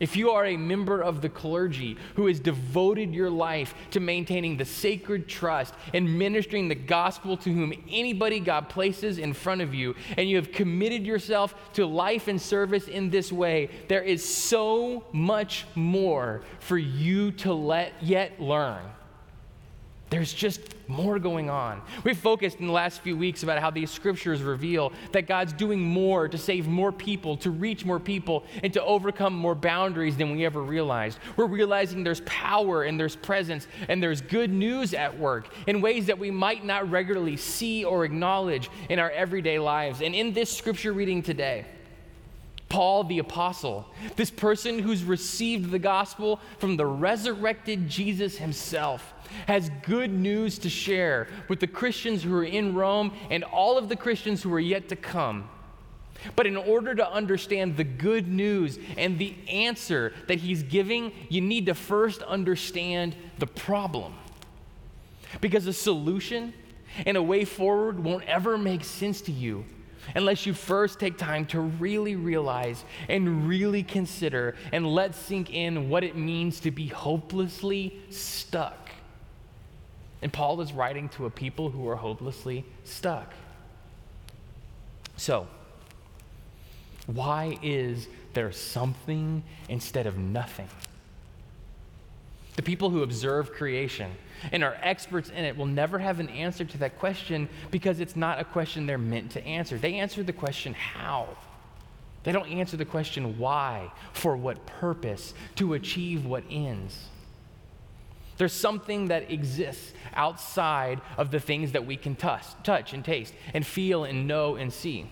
If 0.00 0.16
you 0.16 0.30
are 0.30 0.46
a 0.46 0.56
member 0.56 1.02
of 1.02 1.22
the 1.22 1.28
clergy 1.28 1.96
who 2.14 2.26
has 2.26 2.38
devoted 2.40 3.14
your 3.14 3.30
life 3.30 3.74
to 3.90 4.00
maintaining 4.00 4.56
the 4.56 4.64
sacred 4.64 5.28
trust 5.28 5.74
and 5.92 6.18
ministering 6.18 6.68
the 6.68 6.74
gospel 6.74 7.36
to 7.38 7.52
whom 7.52 7.72
anybody 7.90 8.40
God 8.40 8.68
places 8.68 9.18
in 9.18 9.32
front 9.32 9.60
of 9.60 9.74
you, 9.74 9.94
and 10.16 10.28
you 10.28 10.36
have 10.36 10.52
committed 10.52 11.04
yourself 11.04 11.54
to 11.74 11.86
life 11.86 12.28
and 12.28 12.40
service 12.40 12.86
in 12.86 13.10
this 13.10 13.32
way, 13.32 13.70
there 13.88 14.02
is 14.02 14.24
so 14.24 15.04
much 15.12 15.66
more 15.74 16.42
for 16.60 16.78
you 16.78 17.32
to 17.32 17.52
let 17.52 17.92
yet 18.00 18.40
learn. 18.40 18.82
There's 20.10 20.32
just 20.32 20.60
more 20.88 21.18
going 21.18 21.50
on. 21.50 21.82
We've 22.02 22.16
focused 22.16 22.60
in 22.60 22.66
the 22.66 22.72
last 22.72 23.02
few 23.02 23.16
weeks 23.16 23.42
about 23.42 23.58
how 23.58 23.70
these 23.70 23.90
scriptures 23.90 24.40
reveal 24.40 24.92
that 25.12 25.26
God's 25.26 25.52
doing 25.52 25.80
more 25.80 26.28
to 26.28 26.38
save 26.38 26.66
more 26.66 26.92
people, 26.92 27.36
to 27.38 27.50
reach 27.50 27.84
more 27.84 28.00
people, 28.00 28.44
and 28.62 28.72
to 28.72 28.82
overcome 28.82 29.34
more 29.34 29.54
boundaries 29.54 30.16
than 30.16 30.32
we 30.32 30.46
ever 30.46 30.62
realized. 30.62 31.18
We're 31.36 31.46
realizing 31.46 32.04
there's 32.04 32.22
power 32.22 32.84
and 32.84 32.98
there's 32.98 33.16
presence 33.16 33.66
and 33.88 34.02
there's 34.02 34.22
good 34.22 34.50
news 34.50 34.94
at 34.94 35.18
work 35.18 35.52
in 35.66 35.82
ways 35.82 36.06
that 36.06 36.18
we 36.18 36.30
might 36.30 36.64
not 36.64 36.90
regularly 36.90 37.36
see 37.36 37.84
or 37.84 38.04
acknowledge 38.04 38.70
in 38.88 38.98
our 38.98 39.10
everyday 39.10 39.58
lives. 39.58 40.00
And 40.00 40.14
in 40.14 40.32
this 40.32 40.50
scripture 40.56 40.94
reading 40.94 41.22
today, 41.22 41.66
Paul 42.68 43.04
the 43.04 43.18
Apostle, 43.18 43.86
this 44.16 44.30
person 44.30 44.78
who's 44.78 45.02
received 45.02 45.70
the 45.70 45.78
gospel 45.78 46.40
from 46.58 46.76
the 46.76 46.86
resurrected 46.86 47.88
Jesus 47.88 48.36
himself, 48.36 49.14
has 49.46 49.70
good 49.82 50.12
news 50.12 50.58
to 50.58 50.70
share 50.70 51.28
with 51.48 51.60
the 51.60 51.66
Christians 51.66 52.22
who 52.22 52.34
are 52.34 52.44
in 52.44 52.74
Rome 52.74 53.12
and 53.30 53.44
all 53.44 53.78
of 53.78 53.88
the 53.88 53.96
Christians 53.96 54.42
who 54.42 54.52
are 54.52 54.60
yet 54.60 54.88
to 54.90 54.96
come. 54.96 55.48
But 56.34 56.46
in 56.46 56.56
order 56.56 56.94
to 56.94 57.10
understand 57.10 57.76
the 57.76 57.84
good 57.84 58.26
news 58.26 58.78
and 58.96 59.18
the 59.18 59.34
answer 59.48 60.12
that 60.26 60.40
he's 60.40 60.62
giving, 60.62 61.12
you 61.28 61.40
need 61.40 61.66
to 61.66 61.74
first 61.74 62.22
understand 62.22 63.14
the 63.38 63.46
problem. 63.46 64.14
Because 65.40 65.66
a 65.66 65.72
solution 65.72 66.52
and 67.06 67.16
a 67.16 67.22
way 67.22 67.44
forward 67.44 68.02
won't 68.02 68.24
ever 68.24 68.58
make 68.58 68.82
sense 68.82 69.20
to 69.22 69.32
you 69.32 69.64
unless 70.14 70.46
you 70.46 70.54
first 70.54 70.98
take 70.98 71.16
time 71.16 71.46
to 71.46 71.60
really 71.60 72.16
realize 72.16 72.84
and 73.08 73.48
really 73.48 73.82
consider 73.82 74.54
and 74.72 74.86
let 74.86 75.14
sink 75.14 75.52
in 75.52 75.88
what 75.88 76.04
it 76.04 76.16
means 76.16 76.60
to 76.60 76.70
be 76.70 76.86
hopelessly 76.86 78.00
stuck. 78.10 78.90
And 80.22 80.32
Paul 80.32 80.60
is 80.60 80.72
writing 80.72 81.08
to 81.10 81.26
a 81.26 81.30
people 81.30 81.70
who 81.70 81.88
are 81.88 81.96
hopelessly 81.96 82.64
stuck. 82.84 83.32
So, 85.16 85.46
why 87.06 87.58
is 87.62 88.08
there 88.34 88.52
something 88.52 89.42
instead 89.68 90.06
of 90.06 90.18
nothing? 90.18 90.68
The 92.58 92.62
people 92.64 92.90
who 92.90 93.04
observe 93.04 93.52
creation 93.52 94.10
and 94.50 94.64
are 94.64 94.76
experts 94.82 95.30
in 95.30 95.44
it 95.44 95.56
will 95.56 95.64
never 95.64 95.96
have 96.00 96.18
an 96.18 96.28
answer 96.28 96.64
to 96.64 96.78
that 96.78 96.98
question 96.98 97.48
because 97.70 98.00
it's 98.00 98.16
not 98.16 98.40
a 98.40 98.44
question 98.44 98.84
they're 98.84 98.98
meant 98.98 99.30
to 99.30 99.46
answer. 99.46 99.78
They 99.78 99.94
answer 99.94 100.24
the 100.24 100.32
question, 100.32 100.74
how? 100.74 101.28
They 102.24 102.32
don't 102.32 102.48
answer 102.50 102.76
the 102.76 102.84
question 102.84 103.38
why, 103.38 103.92
for 104.12 104.36
what 104.36 104.66
purpose, 104.66 105.34
to 105.54 105.74
achieve 105.74 106.26
what 106.26 106.42
ends. 106.50 107.06
There's 108.38 108.52
something 108.52 109.06
that 109.06 109.30
exists 109.30 109.92
outside 110.14 111.00
of 111.16 111.30
the 111.30 111.38
things 111.38 111.70
that 111.70 111.86
we 111.86 111.96
can 111.96 112.16
touch, 112.16 112.44
touch 112.64 112.92
and 112.92 113.04
taste 113.04 113.34
and 113.54 113.64
feel 113.64 114.02
and 114.02 114.26
know 114.26 114.56
and 114.56 114.72
see. 114.72 115.06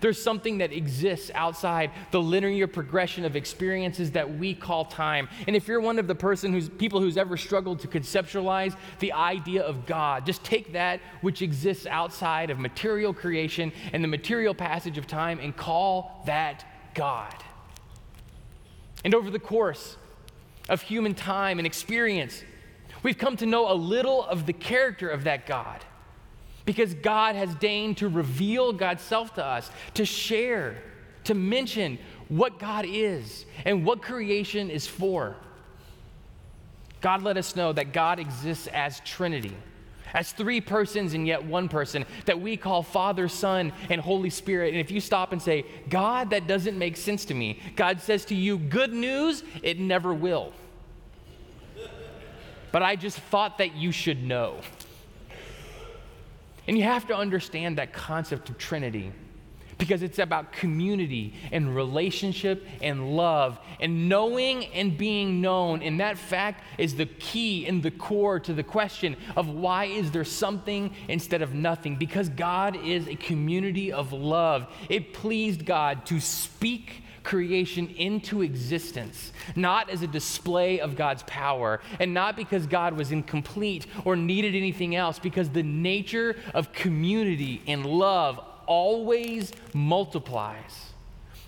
There's 0.00 0.22
something 0.22 0.58
that 0.58 0.72
exists 0.72 1.30
outside 1.34 1.90
the 2.10 2.20
linear 2.20 2.66
progression 2.66 3.24
of 3.24 3.36
experiences 3.36 4.12
that 4.12 4.38
we 4.38 4.54
call 4.54 4.84
time. 4.84 5.28
And 5.46 5.56
if 5.56 5.68
you're 5.68 5.80
one 5.80 5.98
of 5.98 6.06
the 6.06 6.14
person 6.14 6.52
who's 6.52 6.68
people 6.68 7.00
who's 7.00 7.16
ever 7.16 7.36
struggled 7.36 7.80
to 7.80 7.88
conceptualize 7.88 8.76
the 9.00 9.12
idea 9.12 9.62
of 9.62 9.86
God, 9.86 10.26
just 10.26 10.44
take 10.44 10.72
that 10.72 11.00
which 11.20 11.42
exists 11.42 11.86
outside 11.86 12.50
of 12.50 12.58
material 12.58 13.12
creation 13.12 13.72
and 13.92 14.02
the 14.02 14.08
material 14.08 14.54
passage 14.54 14.98
of 14.98 15.06
time 15.06 15.38
and 15.40 15.56
call 15.56 16.22
that 16.26 16.64
God. 16.94 17.34
And 19.04 19.14
over 19.14 19.30
the 19.30 19.38
course 19.38 19.96
of 20.68 20.82
human 20.82 21.14
time 21.14 21.58
and 21.58 21.66
experience, 21.66 22.42
we've 23.02 23.18
come 23.18 23.36
to 23.36 23.46
know 23.46 23.70
a 23.70 23.74
little 23.74 24.24
of 24.24 24.46
the 24.46 24.52
character 24.52 25.08
of 25.08 25.24
that 25.24 25.46
God 25.46 25.84
because 26.68 26.92
God 26.92 27.34
has 27.34 27.54
deigned 27.54 27.96
to 27.96 28.10
reveal 28.10 28.74
God's 28.74 29.02
self 29.02 29.32
to 29.36 29.42
us, 29.42 29.70
to 29.94 30.04
share, 30.04 30.76
to 31.24 31.32
mention 31.32 31.98
what 32.28 32.58
God 32.58 32.84
is 32.86 33.46
and 33.64 33.86
what 33.86 34.02
creation 34.02 34.68
is 34.68 34.86
for. 34.86 35.34
God 37.00 37.22
let 37.22 37.38
us 37.38 37.56
know 37.56 37.72
that 37.72 37.94
God 37.94 38.18
exists 38.18 38.66
as 38.66 39.00
Trinity, 39.00 39.56
as 40.12 40.32
three 40.32 40.60
persons 40.60 41.14
and 41.14 41.26
yet 41.26 41.42
one 41.42 41.70
person 41.70 42.04
that 42.26 42.38
we 42.38 42.58
call 42.58 42.82
Father, 42.82 43.28
Son, 43.28 43.72
and 43.88 43.98
Holy 43.98 44.28
Spirit. 44.28 44.74
And 44.74 44.78
if 44.78 44.90
you 44.90 45.00
stop 45.00 45.32
and 45.32 45.40
say, 45.40 45.64
God, 45.88 46.28
that 46.28 46.46
doesn't 46.46 46.76
make 46.78 46.98
sense 46.98 47.24
to 47.24 47.34
me, 47.34 47.60
God 47.76 48.02
says 48.02 48.26
to 48.26 48.34
you, 48.34 48.58
good 48.58 48.92
news, 48.92 49.42
it 49.62 49.80
never 49.80 50.12
will. 50.12 50.52
But 52.72 52.82
I 52.82 52.94
just 52.94 53.18
thought 53.18 53.56
that 53.56 53.74
you 53.74 53.90
should 53.90 54.22
know. 54.22 54.60
And 56.68 56.76
you 56.76 56.84
have 56.84 57.06
to 57.06 57.16
understand 57.16 57.78
that 57.78 57.94
concept 57.94 58.50
of 58.50 58.58
Trinity 58.58 59.10
because 59.78 60.02
it's 60.02 60.18
about 60.18 60.52
community 60.52 61.32
and 61.50 61.74
relationship 61.74 62.66
and 62.82 63.16
love 63.16 63.58
and 63.80 64.08
knowing 64.08 64.66
and 64.66 64.98
being 64.98 65.40
known. 65.40 65.82
And 65.82 66.00
that 66.00 66.18
fact 66.18 66.62
is 66.76 66.96
the 66.96 67.06
key 67.06 67.66
and 67.66 67.82
the 67.82 67.90
core 67.90 68.38
to 68.40 68.52
the 68.52 68.62
question 68.62 69.16
of 69.34 69.48
why 69.48 69.86
is 69.86 70.10
there 70.10 70.24
something 70.24 70.94
instead 71.08 71.40
of 71.40 71.54
nothing? 71.54 71.96
Because 71.96 72.28
God 72.28 72.76
is 72.84 73.08
a 73.08 73.14
community 73.14 73.90
of 73.92 74.12
love. 74.12 74.66
It 74.90 75.14
pleased 75.14 75.64
God 75.64 76.04
to 76.06 76.20
speak 76.20 77.02
creation 77.28 77.88
into 77.98 78.40
existence, 78.40 79.32
not 79.54 79.90
as 79.90 80.00
a 80.00 80.06
display 80.06 80.80
of 80.80 80.96
God's 80.96 81.22
power, 81.24 81.78
and 82.00 82.14
not 82.14 82.36
because 82.36 82.66
God 82.66 82.94
was 82.94 83.12
incomplete 83.12 83.86
or 84.06 84.16
needed 84.16 84.54
anything 84.54 84.96
else, 84.96 85.18
because 85.18 85.50
the 85.50 85.62
nature 85.62 86.36
of 86.54 86.72
community 86.72 87.60
and 87.66 87.84
love 87.84 88.40
always 88.64 89.52
multiplies. 89.74 90.87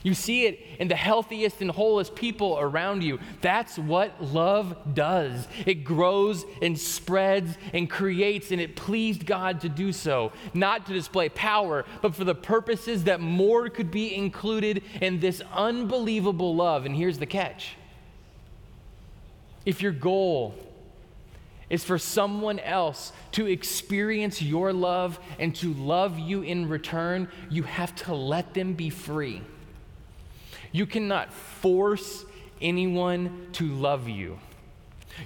You 0.02 0.14
see 0.14 0.46
it 0.46 0.60
in 0.78 0.88
the 0.88 0.96
healthiest 0.96 1.60
and 1.60 1.70
wholest 1.70 2.14
people 2.14 2.58
around 2.58 3.02
you. 3.02 3.18
That's 3.42 3.78
what 3.78 4.22
love 4.22 4.94
does. 4.94 5.46
It 5.66 5.84
grows 5.84 6.46
and 6.62 6.78
spreads 6.78 7.58
and 7.74 7.88
creates, 7.88 8.50
and 8.50 8.60
it 8.62 8.76
pleased 8.76 9.26
God 9.26 9.60
to 9.60 9.68
do 9.68 9.92
so, 9.92 10.32
not 10.54 10.86
to 10.86 10.94
display 10.94 11.28
power, 11.28 11.84
but 12.00 12.14
for 12.14 12.24
the 12.24 12.34
purposes 12.34 13.04
that 13.04 13.20
more 13.20 13.68
could 13.68 13.90
be 13.90 14.14
included 14.14 14.82
in 15.02 15.20
this 15.20 15.42
unbelievable 15.52 16.56
love. 16.56 16.86
And 16.86 16.96
here's 16.96 17.18
the 17.18 17.26
catch 17.26 17.76
if 19.66 19.82
your 19.82 19.92
goal 19.92 20.54
is 21.68 21.84
for 21.84 21.98
someone 21.98 22.58
else 22.58 23.12
to 23.32 23.46
experience 23.46 24.40
your 24.40 24.72
love 24.72 25.20
and 25.38 25.54
to 25.56 25.74
love 25.74 26.18
you 26.18 26.40
in 26.40 26.68
return, 26.68 27.28
you 27.50 27.62
have 27.64 27.94
to 27.94 28.14
let 28.14 28.54
them 28.54 28.72
be 28.72 28.88
free. 28.88 29.42
You 30.72 30.86
cannot 30.86 31.32
force 31.32 32.24
anyone 32.60 33.48
to 33.52 33.66
love 33.66 34.08
you. 34.08 34.38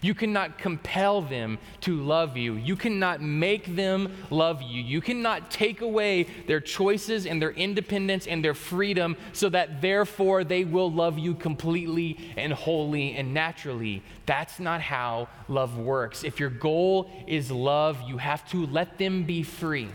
You 0.03 0.15
cannot 0.15 0.59
compel 0.59 1.23
them 1.23 1.59
to 1.83 2.01
love 2.03 2.37
you. 2.37 2.55
You 2.55 2.77
cannot 2.77 3.21
make 3.21 3.77
them 3.77 4.15
love 4.31 4.63
you. 4.63 4.83
You 4.83 5.01
cannot 5.01 5.51
take 5.51 5.81
away 5.83 6.25
their 6.47 6.61
choices 6.61 7.27
and 7.27 7.41
their 7.41 7.51
independence 7.51 8.27
and 8.27 8.45
their 8.45 8.55
freedom 8.55 9.17
so 9.33 9.49
that 9.51 9.81
therefore 9.81 10.45
they 10.45 10.65
will 10.65 10.91
love 10.91 11.19
you 11.19 11.35
completely 11.35 12.19
and 12.37 12.53
wholly 12.53 13.15
and 13.15 13.35
naturally. 13.35 14.03
That's 14.27 14.59
not 14.59 14.81
how 14.81 15.29
love 15.49 15.79
works. 15.79 16.25
If 16.25 16.41
your 16.41 16.51
goal 16.51 17.11
is 17.27 17.51
love, 17.51 18.01
you 18.07 18.19
have 18.19 18.49
to 18.51 18.67
let 18.67 18.99
them 18.99 19.25
be 19.25 19.43
free. 19.43 19.91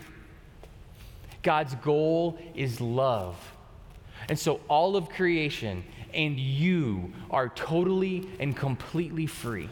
God's 1.42 1.74
goal 1.76 2.38
is 2.54 2.80
love. 2.80 3.36
And 4.28 4.38
so 4.38 4.60
all 4.68 4.96
of 4.96 5.08
creation 5.08 5.84
and 6.14 6.38
you 6.38 7.12
are 7.30 7.48
totally 7.48 8.28
and 8.38 8.56
completely 8.56 9.26
free. 9.26 9.68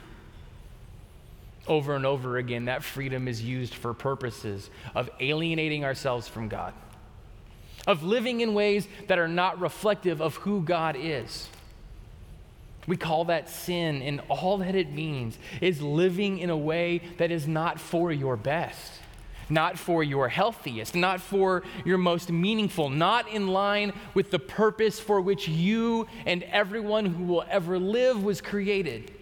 Over 1.66 1.94
and 1.96 2.06
over 2.06 2.38
again, 2.38 2.66
that 2.66 2.82
freedom 2.82 3.28
is 3.28 3.42
used 3.42 3.74
for 3.74 3.92
purposes 3.92 4.70
of 4.94 5.10
alienating 5.20 5.84
ourselves 5.84 6.26
from 6.26 6.48
God, 6.48 6.72
of 7.86 8.02
living 8.02 8.40
in 8.40 8.54
ways 8.54 8.88
that 9.08 9.18
are 9.18 9.28
not 9.28 9.60
reflective 9.60 10.22
of 10.22 10.36
who 10.36 10.62
God 10.62 10.96
is. 10.98 11.48
We 12.86 12.96
call 12.96 13.26
that 13.26 13.50
sin, 13.50 14.00
and 14.00 14.22
all 14.30 14.58
that 14.58 14.74
it 14.74 14.90
means 14.90 15.38
is 15.60 15.82
living 15.82 16.38
in 16.38 16.48
a 16.48 16.56
way 16.56 17.02
that 17.18 17.30
is 17.30 17.46
not 17.46 17.78
for 17.78 18.10
your 18.10 18.36
best 18.36 18.92
not 19.50 19.78
for 19.78 20.02
your 20.02 20.28
healthiest, 20.28 20.94
not 20.94 21.20
for 21.20 21.62
your 21.84 21.98
most 21.98 22.30
meaningful, 22.30 22.90
not 22.90 23.28
in 23.28 23.48
line 23.48 23.92
with 24.14 24.30
the 24.30 24.38
purpose 24.38 25.00
for 25.00 25.20
which 25.20 25.48
you 25.48 26.06
and 26.26 26.42
everyone 26.44 27.06
who 27.06 27.24
will 27.24 27.44
ever 27.48 27.78
live 27.78 28.22
was 28.22 28.40
created. 28.40 29.12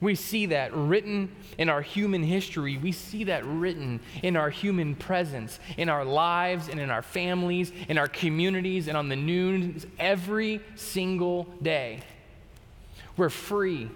We 0.00 0.14
see 0.14 0.46
that 0.46 0.74
written 0.74 1.34
in 1.56 1.70
our 1.70 1.80
human 1.80 2.22
history. 2.22 2.76
We 2.76 2.92
see 2.92 3.24
that 3.24 3.44
written 3.46 4.00
in 4.22 4.36
our 4.36 4.50
human 4.50 4.94
presence, 4.94 5.58
in 5.78 5.88
our 5.88 6.04
lives 6.04 6.68
and 6.68 6.78
in 6.78 6.90
our 6.90 7.00
families, 7.00 7.72
in 7.88 7.96
our 7.96 8.08
communities, 8.08 8.88
and 8.88 8.96
on 8.96 9.08
the 9.08 9.16
news 9.16 9.86
every 9.98 10.60
single 10.74 11.44
day. 11.62 12.00
We're 13.16 13.30
free 13.30 13.90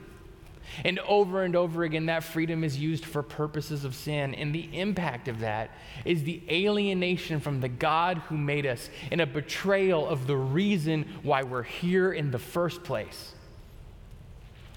and 0.84 0.98
over 1.00 1.42
and 1.42 1.56
over 1.56 1.84
again, 1.84 2.06
that 2.06 2.24
freedom 2.24 2.64
is 2.64 2.78
used 2.78 3.04
for 3.04 3.22
purposes 3.22 3.84
of 3.84 3.94
sin. 3.94 4.34
And 4.34 4.54
the 4.54 4.68
impact 4.78 5.28
of 5.28 5.40
that 5.40 5.70
is 6.04 6.24
the 6.24 6.42
alienation 6.50 7.40
from 7.40 7.60
the 7.60 7.68
God 7.68 8.18
who 8.18 8.36
made 8.36 8.66
us 8.66 8.90
and 9.10 9.20
a 9.20 9.26
betrayal 9.26 10.06
of 10.06 10.26
the 10.26 10.36
reason 10.36 11.06
why 11.22 11.42
we're 11.42 11.62
here 11.62 12.12
in 12.12 12.30
the 12.30 12.38
first 12.38 12.82
place. 12.84 13.32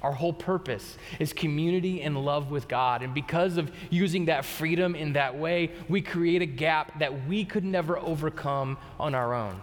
Our 0.01 0.11
whole 0.11 0.33
purpose 0.33 0.97
is 1.17 1.31
community 1.31 2.01
and 2.01 2.25
love 2.25 2.51
with 2.51 2.67
God. 2.67 3.03
And 3.03 3.13
because 3.13 3.55
of 3.55 3.71
using 3.89 4.25
that 4.25 4.43
freedom 4.43 4.95
in 4.95 5.13
that 5.13 5.37
way, 5.37 5.71
we 5.87 6.01
create 6.01 6.41
a 6.41 6.45
gap 6.45 6.99
that 6.99 7.25
we 7.25 7.45
could 7.45 7.63
never 7.63 7.97
overcome 7.97 8.77
on 8.99 9.15
our 9.15 9.33
own. 9.33 9.61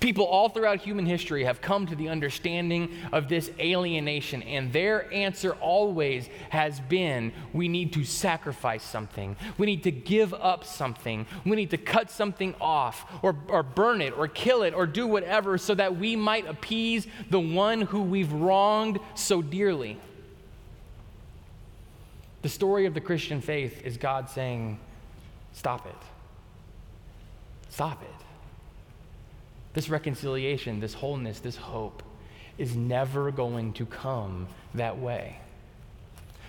People 0.00 0.24
all 0.24 0.48
throughout 0.48 0.80
human 0.80 1.06
history 1.06 1.44
have 1.44 1.60
come 1.60 1.86
to 1.86 1.96
the 1.96 2.08
understanding 2.08 2.90
of 3.12 3.28
this 3.28 3.50
alienation, 3.58 4.42
and 4.42 4.72
their 4.72 5.12
answer 5.12 5.52
always 5.54 6.28
has 6.50 6.80
been 6.80 7.32
we 7.52 7.68
need 7.68 7.92
to 7.94 8.04
sacrifice 8.04 8.82
something. 8.82 9.36
We 9.56 9.66
need 9.66 9.82
to 9.84 9.90
give 9.90 10.34
up 10.34 10.64
something. 10.64 11.26
We 11.44 11.56
need 11.56 11.70
to 11.70 11.78
cut 11.78 12.10
something 12.10 12.54
off, 12.60 13.06
or, 13.22 13.36
or 13.48 13.62
burn 13.62 14.00
it, 14.00 14.16
or 14.16 14.28
kill 14.28 14.62
it, 14.62 14.74
or 14.74 14.86
do 14.86 15.06
whatever 15.06 15.58
so 15.58 15.74
that 15.74 15.96
we 15.96 16.16
might 16.16 16.46
appease 16.46 17.06
the 17.30 17.40
one 17.40 17.82
who 17.82 18.02
we've 18.02 18.32
wronged 18.32 18.98
so 19.14 19.42
dearly. 19.42 19.98
The 22.42 22.48
story 22.48 22.86
of 22.86 22.94
the 22.94 23.00
Christian 23.00 23.40
faith 23.40 23.82
is 23.84 23.96
God 23.96 24.30
saying, 24.30 24.78
Stop 25.52 25.86
it. 25.86 25.96
Stop 27.68 28.02
it. 28.02 28.17
This 29.78 29.88
reconciliation, 29.88 30.80
this 30.80 30.92
wholeness, 30.92 31.38
this 31.38 31.54
hope 31.54 32.02
is 32.58 32.74
never 32.74 33.30
going 33.30 33.72
to 33.74 33.86
come 33.86 34.48
that 34.74 34.98
way. 34.98 35.38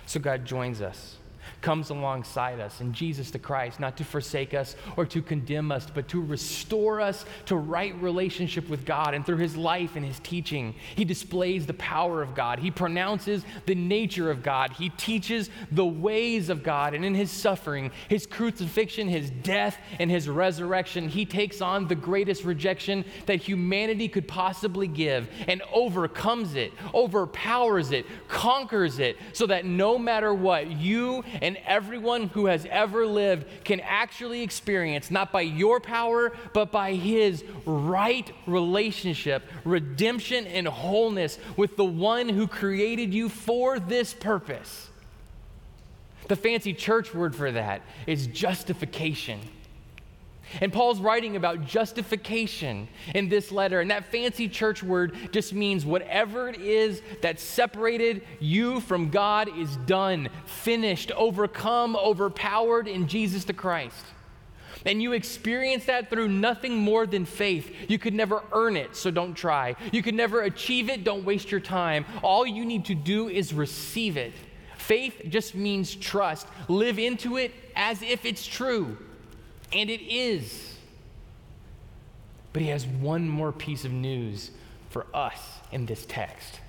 So 0.06 0.18
God 0.18 0.44
joins 0.44 0.82
us. 0.82 1.14
Comes 1.60 1.90
alongside 1.90 2.60
us 2.60 2.80
in 2.80 2.92
Jesus 2.92 3.30
the 3.30 3.38
Christ, 3.38 3.80
not 3.80 3.96
to 3.98 4.04
forsake 4.04 4.54
us 4.54 4.76
or 4.96 5.06
to 5.06 5.22
condemn 5.22 5.70
us, 5.72 5.86
but 5.92 6.08
to 6.08 6.20
restore 6.20 7.00
us 7.00 7.24
to 7.46 7.56
right 7.56 7.94
relationship 8.00 8.68
with 8.68 8.84
God. 8.84 9.14
And 9.14 9.24
through 9.24 9.38
his 9.38 9.56
life 9.56 9.96
and 9.96 10.04
his 10.04 10.18
teaching, 10.20 10.74
he 10.94 11.04
displays 11.04 11.66
the 11.66 11.74
power 11.74 12.22
of 12.22 12.34
God. 12.34 12.58
He 12.58 12.70
pronounces 12.70 13.44
the 13.66 13.74
nature 13.74 14.30
of 14.30 14.42
God. 14.42 14.72
He 14.72 14.88
teaches 14.90 15.50
the 15.70 15.84
ways 15.84 16.48
of 16.48 16.62
God. 16.62 16.94
And 16.94 17.04
in 17.04 17.14
his 17.14 17.30
suffering, 17.30 17.90
his 18.08 18.26
crucifixion, 18.26 19.08
his 19.08 19.30
death, 19.30 19.78
and 19.98 20.10
his 20.10 20.28
resurrection, 20.28 21.08
he 21.08 21.24
takes 21.24 21.60
on 21.60 21.88
the 21.88 21.94
greatest 21.94 22.44
rejection 22.44 23.04
that 23.26 23.36
humanity 23.36 24.08
could 24.08 24.26
possibly 24.26 24.86
give 24.86 25.28
and 25.48 25.62
overcomes 25.72 26.54
it, 26.54 26.72
overpowers 26.94 27.92
it, 27.92 28.06
conquers 28.28 28.98
it, 28.98 29.16
so 29.32 29.46
that 29.46 29.64
no 29.64 29.98
matter 29.98 30.32
what, 30.34 30.70
you 30.70 31.22
and 31.40 31.56
everyone 31.66 32.28
who 32.28 32.46
has 32.46 32.66
ever 32.70 33.06
lived 33.06 33.46
can 33.64 33.80
actually 33.80 34.42
experience, 34.42 35.10
not 35.10 35.32
by 35.32 35.42
your 35.42 35.80
power, 35.80 36.32
but 36.52 36.70
by 36.70 36.94
his 36.94 37.44
right 37.64 38.30
relationship, 38.46 39.42
redemption, 39.64 40.46
and 40.46 40.66
wholeness 40.66 41.38
with 41.56 41.76
the 41.76 41.84
one 41.84 42.28
who 42.28 42.46
created 42.46 43.14
you 43.14 43.28
for 43.28 43.78
this 43.78 44.12
purpose. 44.12 44.88
The 46.28 46.36
fancy 46.36 46.74
church 46.74 47.12
word 47.14 47.34
for 47.34 47.50
that 47.50 47.82
is 48.06 48.26
justification. 48.28 49.40
And 50.60 50.72
Paul's 50.72 51.00
writing 51.00 51.36
about 51.36 51.64
justification 51.64 52.88
in 53.14 53.28
this 53.28 53.52
letter. 53.52 53.80
And 53.80 53.90
that 53.90 54.10
fancy 54.10 54.48
church 54.48 54.82
word 54.82 55.16
just 55.32 55.52
means 55.52 55.86
whatever 55.86 56.48
it 56.48 56.60
is 56.60 57.02
that 57.22 57.38
separated 57.38 58.22
you 58.40 58.80
from 58.80 59.10
God 59.10 59.48
is 59.56 59.76
done, 59.78 60.28
finished, 60.46 61.12
overcome, 61.12 61.96
overpowered 61.96 62.88
in 62.88 63.06
Jesus 63.06 63.44
the 63.44 63.52
Christ. 63.52 64.04
And 64.86 65.02
you 65.02 65.12
experience 65.12 65.84
that 65.86 66.08
through 66.08 66.28
nothing 66.28 66.76
more 66.76 67.06
than 67.06 67.24
faith. 67.24 67.70
You 67.88 67.98
could 67.98 68.14
never 68.14 68.42
earn 68.52 68.76
it, 68.76 68.96
so 68.96 69.10
don't 69.10 69.34
try. 69.34 69.76
You 69.92 70.02
could 70.02 70.14
never 70.14 70.42
achieve 70.42 70.88
it, 70.88 71.04
don't 71.04 71.24
waste 71.24 71.50
your 71.50 71.60
time. 71.60 72.06
All 72.22 72.46
you 72.46 72.64
need 72.64 72.86
to 72.86 72.94
do 72.94 73.28
is 73.28 73.52
receive 73.52 74.16
it. 74.16 74.32
Faith 74.78 75.20
just 75.28 75.54
means 75.54 75.94
trust. 75.94 76.46
Live 76.68 76.98
into 76.98 77.36
it 77.36 77.52
as 77.76 78.02
if 78.02 78.24
it's 78.24 78.46
true. 78.46 78.96
And 79.72 79.90
it 79.90 80.02
is. 80.02 80.76
But 82.52 82.62
he 82.62 82.68
has 82.68 82.86
one 82.86 83.28
more 83.28 83.52
piece 83.52 83.84
of 83.84 83.92
news 83.92 84.50
for 84.88 85.06
us 85.14 85.40
in 85.70 85.86
this 85.86 86.04
text. 86.06 86.60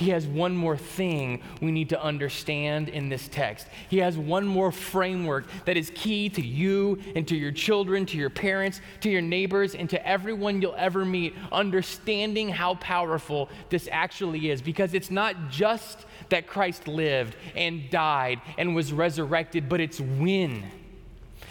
He 0.00 0.10
has 0.10 0.26
one 0.26 0.56
more 0.56 0.78
thing 0.78 1.42
we 1.60 1.70
need 1.72 1.90
to 1.90 2.02
understand 2.02 2.88
in 2.88 3.10
this 3.10 3.28
text. 3.28 3.66
He 3.90 3.98
has 3.98 4.16
one 4.16 4.46
more 4.46 4.72
framework 4.72 5.44
that 5.66 5.76
is 5.76 5.92
key 5.94 6.30
to 6.30 6.40
you 6.40 6.98
and 7.14 7.28
to 7.28 7.36
your 7.36 7.52
children, 7.52 8.06
to 8.06 8.16
your 8.16 8.30
parents, 8.30 8.80
to 9.02 9.10
your 9.10 9.20
neighbors, 9.20 9.74
and 9.74 9.90
to 9.90 10.08
everyone 10.08 10.62
you'll 10.62 10.74
ever 10.78 11.04
meet, 11.04 11.34
understanding 11.52 12.48
how 12.48 12.76
powerful 12.76 13.50
this 13.68 13.90
actually 13.92 14.48
is. 14.48 14.62
Because 14.62 14.94
it's 14.94 15.10
not 15.10 15.50
just 15.50 16.06
that 16.30 16.46
Christ 16.46 16.88
lived 16.88 17.36
and 17.54 17.90
died 17.90 18.40
and 18.56 18.74
was 18.74 18.94
resurrected, 18.94 19.68
but 19.68 19.82
it's 19.82 20.00
when 20.00 20.64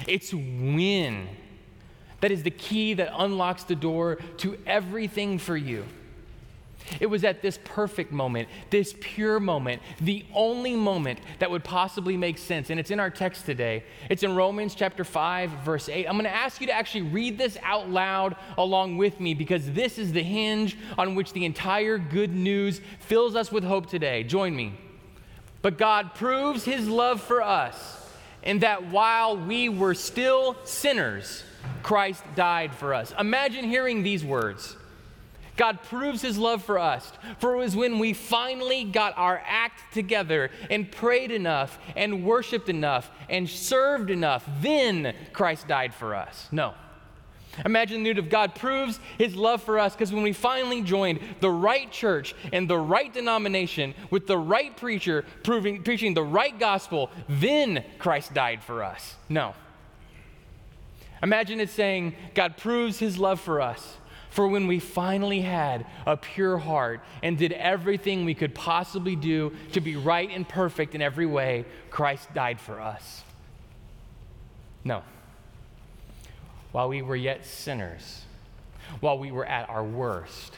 it's 0.07 0.33
when. 0.33 1.27
That 2.21 2.31
is 2.31 2.43
the 2.43 2.51
key 2.51 2.95
that 2.95 3.11
unlocks 3.15 3.63
the 3.63 3.75
door 3.75 4.17
to 4.37 4.57
everything 4.65 5.37
for 5.37 5.55
you. 5.55 5.85
It 6.99 7.05
was 7.05 7.23
at 7.23 7.41
this 7.41 7.59
perfect 7.63 8.11
moment, 8.11 8.49
this 8.69 8.95
pure 8.99 9.39
moment, 9.39 9.81
the 10.01 10.25
only 10.33 10.75
moment 10.75 11.19
that 11.39 11.51
would 11.51 11.63
possibly 11.63 12.17
make 12.17 12.37
sense. 12.37 12.69
And 12.69 12.79
it's 12.79 12.89
in 12.89 12.99
our 12.99 13.09
text 13.09 13.45
today. 13.45 13.83
It's 14.09 14.23
in 14.23 14.35
Romans 14.35 14.73
chapter 14.73 15.03
5, 15.03 15.49
verse 15.63 15.87
8. 15.87 16.07
I'm 16.07 16.13
going 16.13 16.23
to 16.23 16.35
ask 16.35 16.59
you 16.61 16.67
to 16.67 16.73
actually 16.73 17.03
read 17.03 17.37
this 17.37 17.57
out 17.63 17.89
loud 17.89 18.35
along 18.57 18.97
with 18.97 19.19
me 19.19 19.33
because 19.33 19.71
this 19.71 19.99
is 19.99 20.13
the 20.13 20.23
hinge 20.23 20.77
on 20.97 21.15
which 21.15 21.33
the 21.33 21.45
entire 21.45 21.97
good 21.97 22.33
news 22.33 22.81
fills 22.99 23.35
us 23.35 23.51
with 23.51 23.63
hope 23.63 23.87
today. 23.87 24.23
Join 24.23 24.55
me. 24.55 24.73
But 25.61 25.77
God 25.77 26.15
proves 26.15 26.63
his 26.63 26.87
love 26.87 27.21
for 27.21 27.41
us 27.41 27.98
and 28.43 28.61
that 28.61 28.87
while 28.87 29.37
we 29.37 29.69
were 29.69 29.93
still 29.93 30.55
sinners, 30.63 31.43
Christ 31.83 32.23
died 32.35 32.73
for 32.73 32.93
us. 32.93 33.13
Imagine 33.19 33.65
hearing 33.65 34.03
these 34.03 34.23
words. 34.23 34.75
God 35.57 35.83
proves 35.83 36.21
his 36.21 36.37
love 36.37 36.63
for 36.63 36.79
us, 36.79 37.11
for 37.39 37.53
it 37.53 37.57
was 37.57 37.75
when 37.75 37.99
we 37.99 38.13
finally 38.13 38.85
got 38.85 39.17
our 39.17 39.43
act 39.45 39.93
together 39.93 40.51
and 40.69 40.89
prayed 40.89 41.31
enough 41.31 41.77
and 41.97 42.23
worshiped 42.23 42.69
enough 42.69 43.11
and 43.29 43.49
served 43.49 44.09
enough, 44.09 44.49
then 44.61 45.13
Christ 45.33 45.67
died 45.67 45.93
for 45.93 46.15
us. 46.15 46.47
No. 46.53 46.75
Imagine 47.65 48.03
the 48.03 48.09
nude 48.09 48.19
of 48.19 48.29
God 48.29 48.55
proves 48.55 48.99
his 49.17 49.35
love 49.35 49.61
for 49.61 49.79
us 49.79 49.93
because 49.93 50.13
when 50.13 50.23
we 50.23 50.33
finally 50.33 50.81
joined 50.81 51.19
the 51.39 51.49
right 51.49 51.91
church 51.91 52.35
and 52.53 52.69
the 52.69 52.77
right 52.77 53.13
denomination 53.13 53.93
with 54.11 54.27
the 54.27 54.37
right 54.37 54.75
preacher 54.77 55.25
proving, 55.43 55.83
preaching 55.83 56.13
the 56.13 56.23
right 56.23 56.57
gospel, 56.57 57.09
then 57.27 57.83
Christ 57.97 58.33
died 58.33 58.63
for 58.63 58.83
us. 58.83 59.15
No. 59.27 59.55
Imagine 61.21 61.59
it 61.59 61.69
saying, 61.69 62.15
God 62.33 62.55
proves 62.55 62.99
his 62.99 63.17
love 63.17 63.41
for 63.41 63.61
us. 63.61 63.97
For 64.29 64.47
when 64.47 64.67
we 64.67 64.79
finally 64.79 65.41
had 65.41 65.87
a 66.05 66.15
pure 66.15 66.59
heart 66.59 67.01
and 67.23 67.35
did 67.35 67.51
everything 67.51 68.25
we 68.25 68.35
could 68.35 68.53
possibly 68.53 69.15
do 69.15 69.51
to 69.71 69.81
be 69.81 69.95
right 69.95 70.29
and 70.29 70.47
perfect 70.47 70.93
in 70.93 71.01
every 71.01 71.25
way, 71.25 71.65
Christ 71.89 72.31
died 72.35 72.61
for 72.61 72.79
us. 72.79 73.23
No 74.83 75.01
while 76.71 76.89
we 76.89 77.01
were 77.01 77.15
yet 77.15 77.45
sinners, 77.45 78.23
while 78.99 79.17
we 79.17 79.31
were 79.31 79.45
at 79.45 79.69
our 79.69 79.83
worst, 79.83 80.53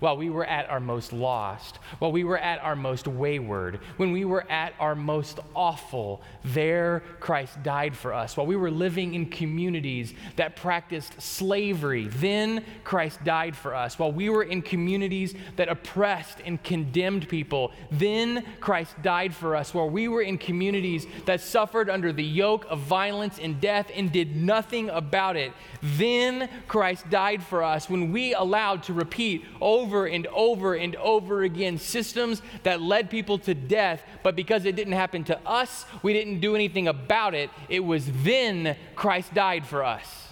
while 0.00 0.16
we 0.16 0.30
were 0.30 0.44
at 0.44 0.68
our 0.68 0.80
most 0.80 1.12
lost, 1.12 1.78
while 1.98 2.12
we 2.12 2.24
were 2.24 2.38
at 2.38 2.60
our 2.60 2.76
most 2.76 3.06
wayward, 3.06 3.80
when 3.96 4.12
we 4.12 4.24
were 4.24 4.50
at 4.50 4.74
our 4.78 4.94
most 4.94 5.40
awful, 5.54 6.22
there 6.44 7.02
Christ 7.20 7.62
died 7.62 7.96
for 7.96 8.12
us. 8.12 8.36
While 8.36 8.46
we 8.46 8.56
were 8.56 8.70
living 8.70 9.14
in 9.14 9.26
communities 9.26 10.14
that 10.36 10.56
practiced 10.56 11.20
slavery, 11.20 12.08
then 12.08 12.64
Christ 12.84 13.22
died 13.24 13.56
for 13.56 13.74
us. 13.74 13.98
While 13.98 14.12
we 14.12 14.28
were 14.28 14.42
in 14.42 14.62
communities 14.62 15.34
that 15.56 15.68
oppressed 15.68 16.38
and 16.44 16.62
condemned 16.62 17.28
people, 17.28 17.72
then 17.90 18.44
Christ 18.60 18.94
died 19.02 19.34
for 19.34 19.56
us. 19.56 19.74
While 19.74 19.90
we 19.90 20.08
were 20.08 20.22
in 20.22 20.38
communities 20.38 21.06
that 21.26 21.40
suffered 21.40 21.90
under 21.90 22.12
the 22.12 22.24
yoke 22.24 22.66
of 22.68 22.80
violence 22.80 23.38
and 23.38 23.60
death 23.60 23.90
and 23.94 24.10
did 24.10 24.36
nothing 24.36 24.88
about 24.90 25.36
it, 25.36 25.52
then 25.82 26.48
Christ 26.68 27.08
died 27.10 27.42
for 27.42 27.62
us. 27.62 27.90
When 27.90 28.12
we 28.12 28.34
allowed 28.34 28.82
to 28.84 28.92
repeat, 28.92 29.44
oh, 29.60 29.75
over 29.76 30.06
and 30.06 30.26
over 30.28 30.74
and 30.74 30.96
over 30.96 31.42
again 31.42 31.78
systems 31.78 32.40
that 32.62 32.80
led 32.80 33.10
people 33.10 33.38
to 33.38 33.54
death, 33.54 34.02
but 34.22 34.34
because 34.34 34.64
it 34.64 34.74
didn't 34.74 34.94
happen 34.94 35.24
to 35.24 35.38
us, 35.46 35.84
we 36.02 36.12
didn't 36.12 36.40
do 36.40 36.54
anything 36.54 36.88
about 36.88 37.34
it. 37.34 37.50
It 37.68 37.80
was 37.80 38.08
then 38.22 38.76
Christ 38.94 39.34
died 39.34 39.66
for 39.66 39.84
us. 39.84 40.28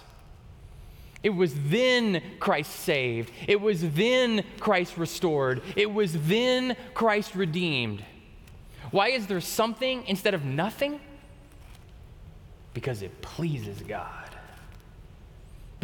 It 1.21 1.29
was 1.29 1.53
then 1.69 2.21
Christ 2.39 2.71
saved. 2.71 3.31
It 3.47 3.59
was 3.59 3.81
then 3.93 4.43
Christ 4.59 4.97
restored. 4.97 5.61
It 5.75 5.91
was 5.91 6.13
then 6.27 6.75
Christ 6.93 7.35
redeemed. 7.35 8.03
Why 8.91 9.09
is 9.09 9.27
there 9.27 9.41
something 9.41 10.03
instead 10.07 10.33
of 10.33 10.45
nothing? 10.45 10.99
Because 12.73 13.01
it 13.01 13.21
pleases 13.21 13.81
God 13.81 14.24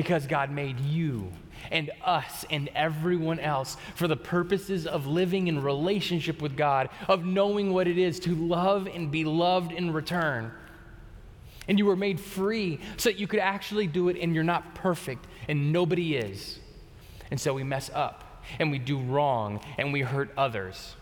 because 0.01 0.25
God 0.25 0.49
made 0.49 0.79
you 0.79 1.31
and 1.69 1.91
us 2.03 2.43
and 2.49 2.71
everyone 2.73 3.39
else 3.39 3.77
for 3.93 4.07
the 4.07 4.15
purposes 4.15 4.87
of 4.87 5.05
living 5.05 5.47
in 5.47 5.61
relationship 5.61 6.41
with 6.41 6.57
God, 6.57 6.89
of 7.07 7.23
knowing 7.23 7.71
what 7.71 7.87
it 7.87 7.99
is 7.99 8.19
to 8.21 8.33
love 8.33 8.87
and 8.87 9.11
be 9.11 9.23
loved 9.25 9.71
in 9.71 9.93
return. 9.93 10.51
And 11.67 11.77
you 11.77 11.85
were 11.85 11.95
made 11.95 12.19
free 12.19 12.79
so 12.97 13.09
that 13.09 13.19
you 13.19 13.27
could 13.27 13.41
actually 13.41 13.85
do 13.85 14.09
it, 14.09 14.17
and 14.19 14.33
you're 14.33 14.43
not 14.43 14.73
perfect, 14.73 15.27
and 15.47 15.71
nobody 15.71 16.15
is. 16.15 16.59
And 17.29 17.39
so 17.39 17.53
we 17.53 17.63
mess 17.63 17.91
up, 17.93 18.43
and 18.57 18.71
we 18.71 18.79
do 18.79 18.97
wrong, 18.97 19.61
and 19.77 19.93
we 19.93 20.01
hurt 20.01 20.31
others. 20.35 20.95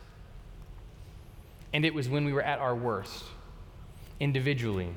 And 1.71 1.85
it 1.85 1.93
was 1.93 2.09
when 2.09 2.25
we 2.25 2.33
were 2.33 2.43
at 2.43 2.59
our 2.59 2.75
worst, 2.75 3.23
individually, 4.19 4.89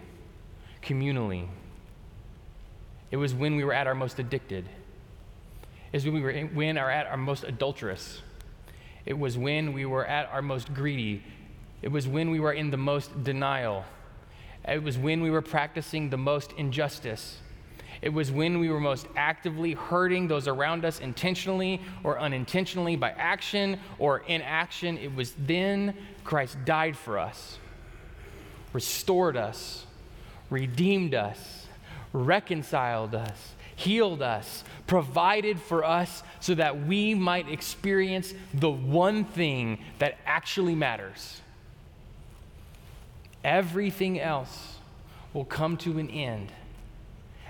communally, 0.83 1.47
it 3.13 3.17
was 3.17 3.35
when 3.35 3.55
we 3.57 3.63
were 3.63 3.75
at 3.75 3.87
our 3.87 3.95
most 3.95 4.19
addicted. 4.19 4.65
It 5.93 5.97
was 5.99 6.05
when 6.07 6.15
we 6.15 6.21
were 6.23 6.31
in, 6.31 6.55
when 6.55 6.79
are 6.79 6.91
at 6.91 7.07
our 7.07 7.19
most 7.19 7.45
adulterous. 7.45 8.23
It 9.05 9.19
was 9.19 9.37
when 9.37 9.75
we 9.75 9.85
were 9.85 10.07
at 10.07 10.31
our 10.33 10.41
most 10.41 10.73
greedy. 10.73 11.23
It 11.83 11.89
was 11.89 12.09
when 12.09 12.31
we 12.31 12.41
were 12.41 12.55
in 12.55 12.71
the 12.71 12.79
most 12.79 13.23
denial. 13.23 13.85
It 14.67 14.83
was 14.83 14.97
when 14.97 15.21
we 15.21 15.31
were 15.31 15.43
practicing 15.43 16.09
the 16.09 16.17
most 16.17 16.53
injustice. 16.53 17.39
It 18.01 18.09
was 18.09 18.33
when 18.33 18.59
we 18.59 18.71
were 18.71 18.81
most 18.81 19.07
actively 19.15 19.75
hurting 19.75 20.27
those 20.27 20.49
around 20.49 20.85
us 20.87 20.99
intentionally 20.99 21.83
or 22.05 22.19
unintentionally 22.19 22.97
by 22.97 23.11
action 23.11 23.79
or 23.99 24.21
inaction. 24.27 24.97
It 24.97 25.15
was 25.15 25.35
then 25.39 25.95
Christ 26.25 26.57
died 26.65 26.97
for 26.97 27.19
us. 27.19 27.59
restored 28.73 29.37
us, 29.37 29.85
redeemed 30.49 31.15
us, 31.15 31.62
reconciled 32.13 33.15
us, 33.15 33.55
healed 33.75 34.23
us, 34.23 34.65
provided 34.87 35.61
for 35.61 35.85
us 35.85 36.23
so 36.41 36.55
that 36.55 36.87
we 36.87 37.15
might 37.15 37.49
experience 37.49 38.35
the 38.53 38.71
one 38.71 39.25
thing 39.25 39.79
that 39.99 40.19
actually 40.27 40.75
matters. 40.75 41.41
Everything 43.45 44.21
else 44.21 44.77
will 45.33 45.45
come 45.45 45.77
to 45.79 45.99
an 45.99 46.11
end. 46.11 46.53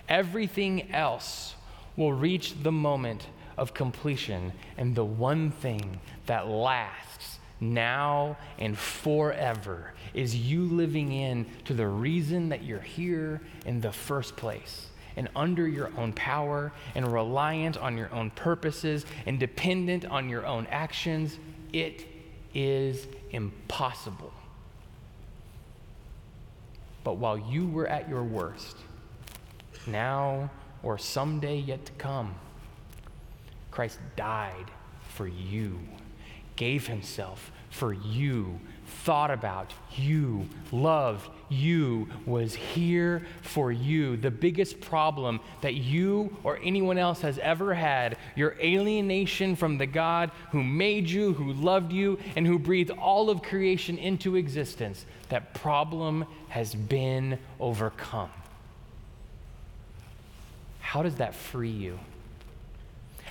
Everything 0.09 0.93
else 0.93 1.55
will 1.97 2.13
reach 2.13 2.63
the 2.63 2.73
moment 2.73 3.27
of 3.59 3.75
completion. 3.75 4.53
And 4.77 4.95
the 4.95 5.05
one 5.05 5.51
thing 5.51 6.01
that 6.27 6.49
lasts 6.49 7.32
now 7.63 8.37
and 8.59 8.77
forever 8.77 9.95
is 10.13 10.37
you 10.37 10.65
living 10.65 11.13
in 11.13 11.47
to 11.65 11.73
the 11.73 11.87
reason 11.87 12.51
that 12.51 12.65
you're 12.65 12.81
here 12.81 13.41
in 13.65 13.81
the 13.81 13.93
first 13.93 14.37
place 14.37 14.89
and 15.17 15.29
under 15.37 15.69
your 15.69 15.91
own 15.97 16.13
power 16.13 16.73
and 16.95 17.11
reliant 17.13 17.77
on 17.77 17.97
your 17.97 18.13
own 18.13 18.31
purposes 18.31 19.07
and 19.27 19.39
dependent 19.39 20.05
on 20.07 20.29
your 20.29 20.47
own 20.47 20.67
actions, 20.71 21.39
it 21.73 22.07
is 22.55 23.07
impossible. 23.31 24.33
But 27.05 27.17
while 27.17 27.39
you 27.39 27.67
were 27.67 27.87
at 27.87 28.09
your 28.09 28.25
worst, 28.25 28.77
now 29.87 30.51
or 30.83 30.99
someday 30.99 31.59
yet 31.59 31.85
to 31.87 31.93
come, 31.93 32.35
Christ 33.71 33.99
died 34.17 34.71
for 35.09 35.27
you, 35.27 35.79
gave 36.57 36.87
himself 36.87 37.51
for 37.71 37.95
you, 37.95 38.61
thought 38.87 39.31
about 39.31 39.73
you, 39.97 40.47
loved 40.71 41.29
you, 41.49 42.09
was 42.27 42.55
here 42.55 43.23
for 43.41 43.73
you. 43.73 44.17
The 44.17 44.31
biggest 44.31 44.81
problem 44.81 45.41
that 45.63 45.75
you 45.75 46.37
or 46.45 46.59
anyone 46.63 46.99
else 46.99 47.23
has 47.23 47.39
ever 47.39 47.73
had, 47.73 48.19
your 48.37 48.57
alienation 48.61 49.57
from 49.57 49.79
the 49.79 49.87
God 49.87 50.31
who 50.51 50.63
made 50.63 51.09
you, 51.09 51.33
who 51.33 51.53
loved 51.55 51.93
you, 51.93 52.19
and 52.37 52.47
who 52.47 52.59
breathed 52.59 52.91
all 52.91 53.31
of 53.31 53.43
creation 53.43 53.97
into 53.97 54.37
existence, 54.37 55.07
that 55.31 55.55
problem 55.55 56.27
has 56.49 56.75
been 56.75 57.39
overcome. 57.59 58.31
How 60.81 61.03
does 61.03 61.17
that 61.17 61.35
free 61.35 61.71
you? 61.71 61.99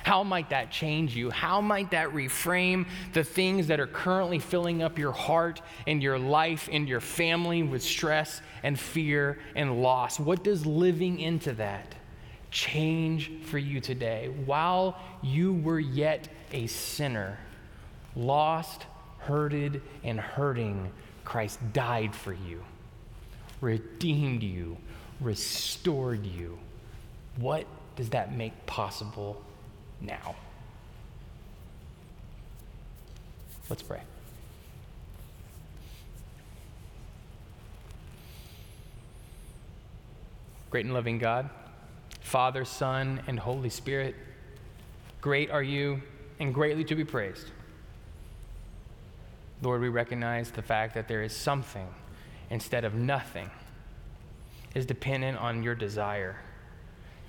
How 0.04 0.24
might 0.24 0.50
that 0.50 0.72
change 0.72 1.16
you? 1.16 1.30
How 1.30 1.62
might 1.62 1.92
that 1.92 2.10
reframe 2.10 2.88
the 3.14 3.24
things 3.24 3.68
that 3.68 3.80
are 3.80 3.88
currently 3.88 4.40
filling 4.40 4.82
up 4.82 4.98
your 4.98 5.12
heart 5.12 5.62
and 5.86 6.02
your 6.02 6.18
life 6.18 6.70
and 6.72 6.88
your 6.90 7.00
family 7.00 7.64
with 7.64 7.84
stress 7.84 8.42
and 8.64 8.80
fear 8.80 9.40
and 9.56 9.82
loss? 9.82 10.20
What 10.20 10.44
does 10.44 10.66
living 10.66 11.20
into 11.20 11.54
that 11.54 11.96
change 12.50 13.32
for 13.46 13.58
you 13.58 13.80
today? 13.80 14.30
While 14.46 15.00
you 15.22 15.54
were 15.54 15.80
yet 15.80 16.28
a 16.52 16.68
sinner, 16.68 17.38
lost, 18.16 18.86
hurted, 19.20 19.82
and 20.04 20.20
hurting, 20.20 20.92
Christ 21.24 21.60
died 21.74 22.16
for 22.16 22.34
you, 22.34 22.64
redeemed 23.62 24.42
you, 24.42 24.78
restored 25.20 26.26
you. 26.26 26.58
What 27.38 27.68
does 27.96 28.10
that 28.10 28.36
make 28.36 28.66
possible 28.66 29.42
now. 30.02 30.36
Let's 33.70 33.84
pray. 33.84 34.02
Great 40.70 40.86
and 40.86 40.94
loving 40.94 41.18
God, 41.18 41.50
Father, 42.22 42.64
Son, 42.64 43.22
and 43.28 43.38
Holy 43.38 43.70
Spirit, 43.70 44.16
great 45.20 45.52
are 45.52 45.64
you 45.64 46.02
and 46.40 46.54
greatly 46.54 46.84
to 46.86 46.96
be 46.96 47.04
praised. 47.04 47.52
Lord, 49.62 49.82
we 49.82 49.90
recognize 49.90 50.50
the 50.52 50.62
fact 50.62 50.96
that 50.96 51.08
there 51.08 51.24
is 51.24 51.36
something 51.36 51.88
instead 52.50 52.84
of 52.84 52.94
nothing 52.94 53.52
is 54.74 54.86
dependent 54.86 55.38
on 55.38 55.62
your 55.62 55.76
desire 55.76 56.38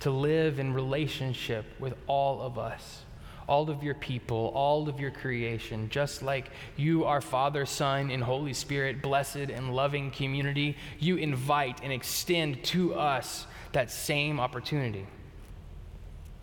to 0.03 0.11
live 0.11 0.59
in 0.59 0.73
relationship 0.73 1.63
with 1.79 1.93
all 2.07 2.41
of 2.41 2.59
us, 2.59 3.03
all 3.47 3.69
of 3.69 3.83
your 3.83 3.95
people, 3.95 4.51
all 4.53 4.89
of 4.89 4.99
your 4.99 5.11
creation, 5.11 5.87
just 5.89 6.21
like 6.21 6.49
you, 6.75 7.05
are 7.05 7.21
Father, 7.21 7.65
Son, 7.65 8.11
and 8.11 8.21
Holy 8.21 8.51
Spirit, 8.51 9.01
blessed 9.01 9.37
and 9.37 9.73
loving 9.73 10.11
community, 10.11 10.75
you 10.99 11.15
invite 11.15 11.79
and 11.83 11.93
extend 11.93 12.65
to 12.65 12.95
us 12.95 13.47
that 13.71 13.89
same 13.89 14.41
opportunity. 14.41 15.07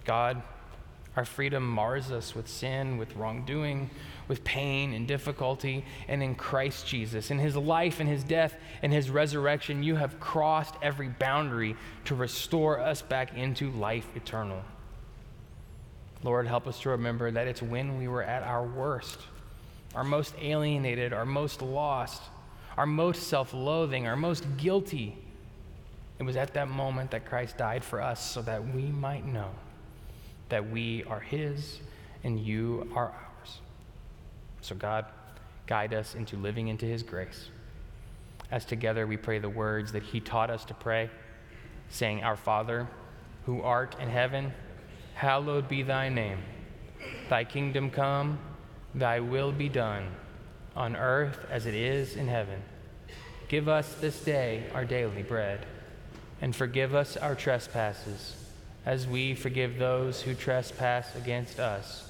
God, 0.07 0.43
our 1.15 1.27
freedom 1.27 1.69
mars 1.69 2.11
us 2.11 2.35
with 2.35 2.49
sin, 2.49 2.97
with 2.97 3.15
wrongdoing, 3.15 3.91
with 4.31 4.45
pain 4.45 4.95
and 4.95 5.09
difficulty, 5.09 5.85
and 6.07 6.23
in 6.23 6.37
Christ 6.37 6.87
Jesus. 6.87 7.33
In 7.33 7.41
his 7.41 7.57
life 7.57 7.99
and 7.99 8.09
his 8.09 8.23
death 8.23 8.55
and 8.81 8.93
his 8.93 9.11
resurrection, 9.11 9.83
you 9.83 9.97
have 9.97 10.21
crossed 10.21 10.77
every 10.81 11.09
boundary 11.09 11.75
to 12.05 12.15
restore 12.15 12.79
us 12.79 13.03
back 13.03 13.37
into 13.37 13.73
life 13.73 14.07
eternal. 14.15 14.63
Lord, 16.23 16.47
help 16.47 16.69
us 16.69 16.79
to 16.83 16.91
remember 16.91 17.33
that 17.33 17.49
it's 17.49 17.61
when 17.61 17.99
we 17.99 18.07
were 18.07 18.23
at 18.23 18.45
our 18.45 18.65
worst, 18.65 19.19
our 19.97 20.05
most 20.05 20.33
alienated, 20.41 21.13
our 21.13 21.27
most 21.27 21.61
lost, 21.61 22.23
our 22.77 22.87
most 22.87 23.25
self 23.25 23.53
loathing, 23.53 24.07
our 24.07 24.15
most 24.15 24.47
guilty. 24.57 25.19
It 26.21 26.23
was 26.23 26.37
at 26.37 26.55
that 26.55 26.69
moment 26.69 27.11
that 27.11 27.27
Christ 27.27 27.59
died 27.59 27.83
for 27.83 28.01
us 28.01 28.25
so 28.25 28.43
that 28.43 28.65
we 28.65 28.83
might 28.83 29.27
know 29.27 29.51
that 30.51 30.71
we 30.71 31.03
are 31.09 31.19
His 31.19 31.81
and 32.23 32.39
you 32.39 32.89
are 32.95 33.07
ours. 33.09 33.30
So, 34.63 34.75
God, 34.75 35.07
guide 35.67 35.95
us 35.95 36.15
into 36.15 36.37
living 36.37 36.69
into 36.69 36.87
His 36.87 37.03
grace. 37.03 37.49
As 38.51 38.65
together 38.65 39.07
we 39.07 39.17
pray 39.17 39.39
the 39.39 39.49
words 39.49 39.93
that 39.93 40.03
He 40.03 40.21
taught 40.21 40.51
us 40.51 40.65
to 40.67 40.75
pray, 40.75 41.11
saying, 41.89 42.23
Our 42.23 42.37
Father, 42.37 42.89
who 43.47 43.63
art 43.63 43.97
in 44.01 44.09
heaven, 44.09 44.53
hallowed 45.15 45.69
be 45.69 45.83
thy 45.83 46.09
name. 46.09 46.39
Thy 47.29 47.45
kingdom 47.45 47.91
come, 47.91 48.39
thy 48.95 49.21
will 49.21 49.53
be 49.53 49.69
done, 49.69 50.09
on 50.75 50.97
earth 50.97 51.47
as 51.51 51.67
it 51.67 51.75
is 51.75 52.17
in 52.17 52.29
heaven. 52.29 52.63
Give 53.49 53.69
us 53.69 53.95
this 53.95 54.23
day 54.23 54.65
our 54.75 54.85
daily 54.85 55.23
bread, 55.23 55.67
and 56.41 56.55
forgive 56.55 56.95
us 56.95 57.17
our 57.17 57.35
trespasses, 57.35 58.37
as 58.85 59.07
we 59.07 59.35
forgive 59.35 59.79
those 59.79 60.23
who 60.23 60.35
trespass 60.35 61.15
against 61.15 61.59
us 61.61 62.10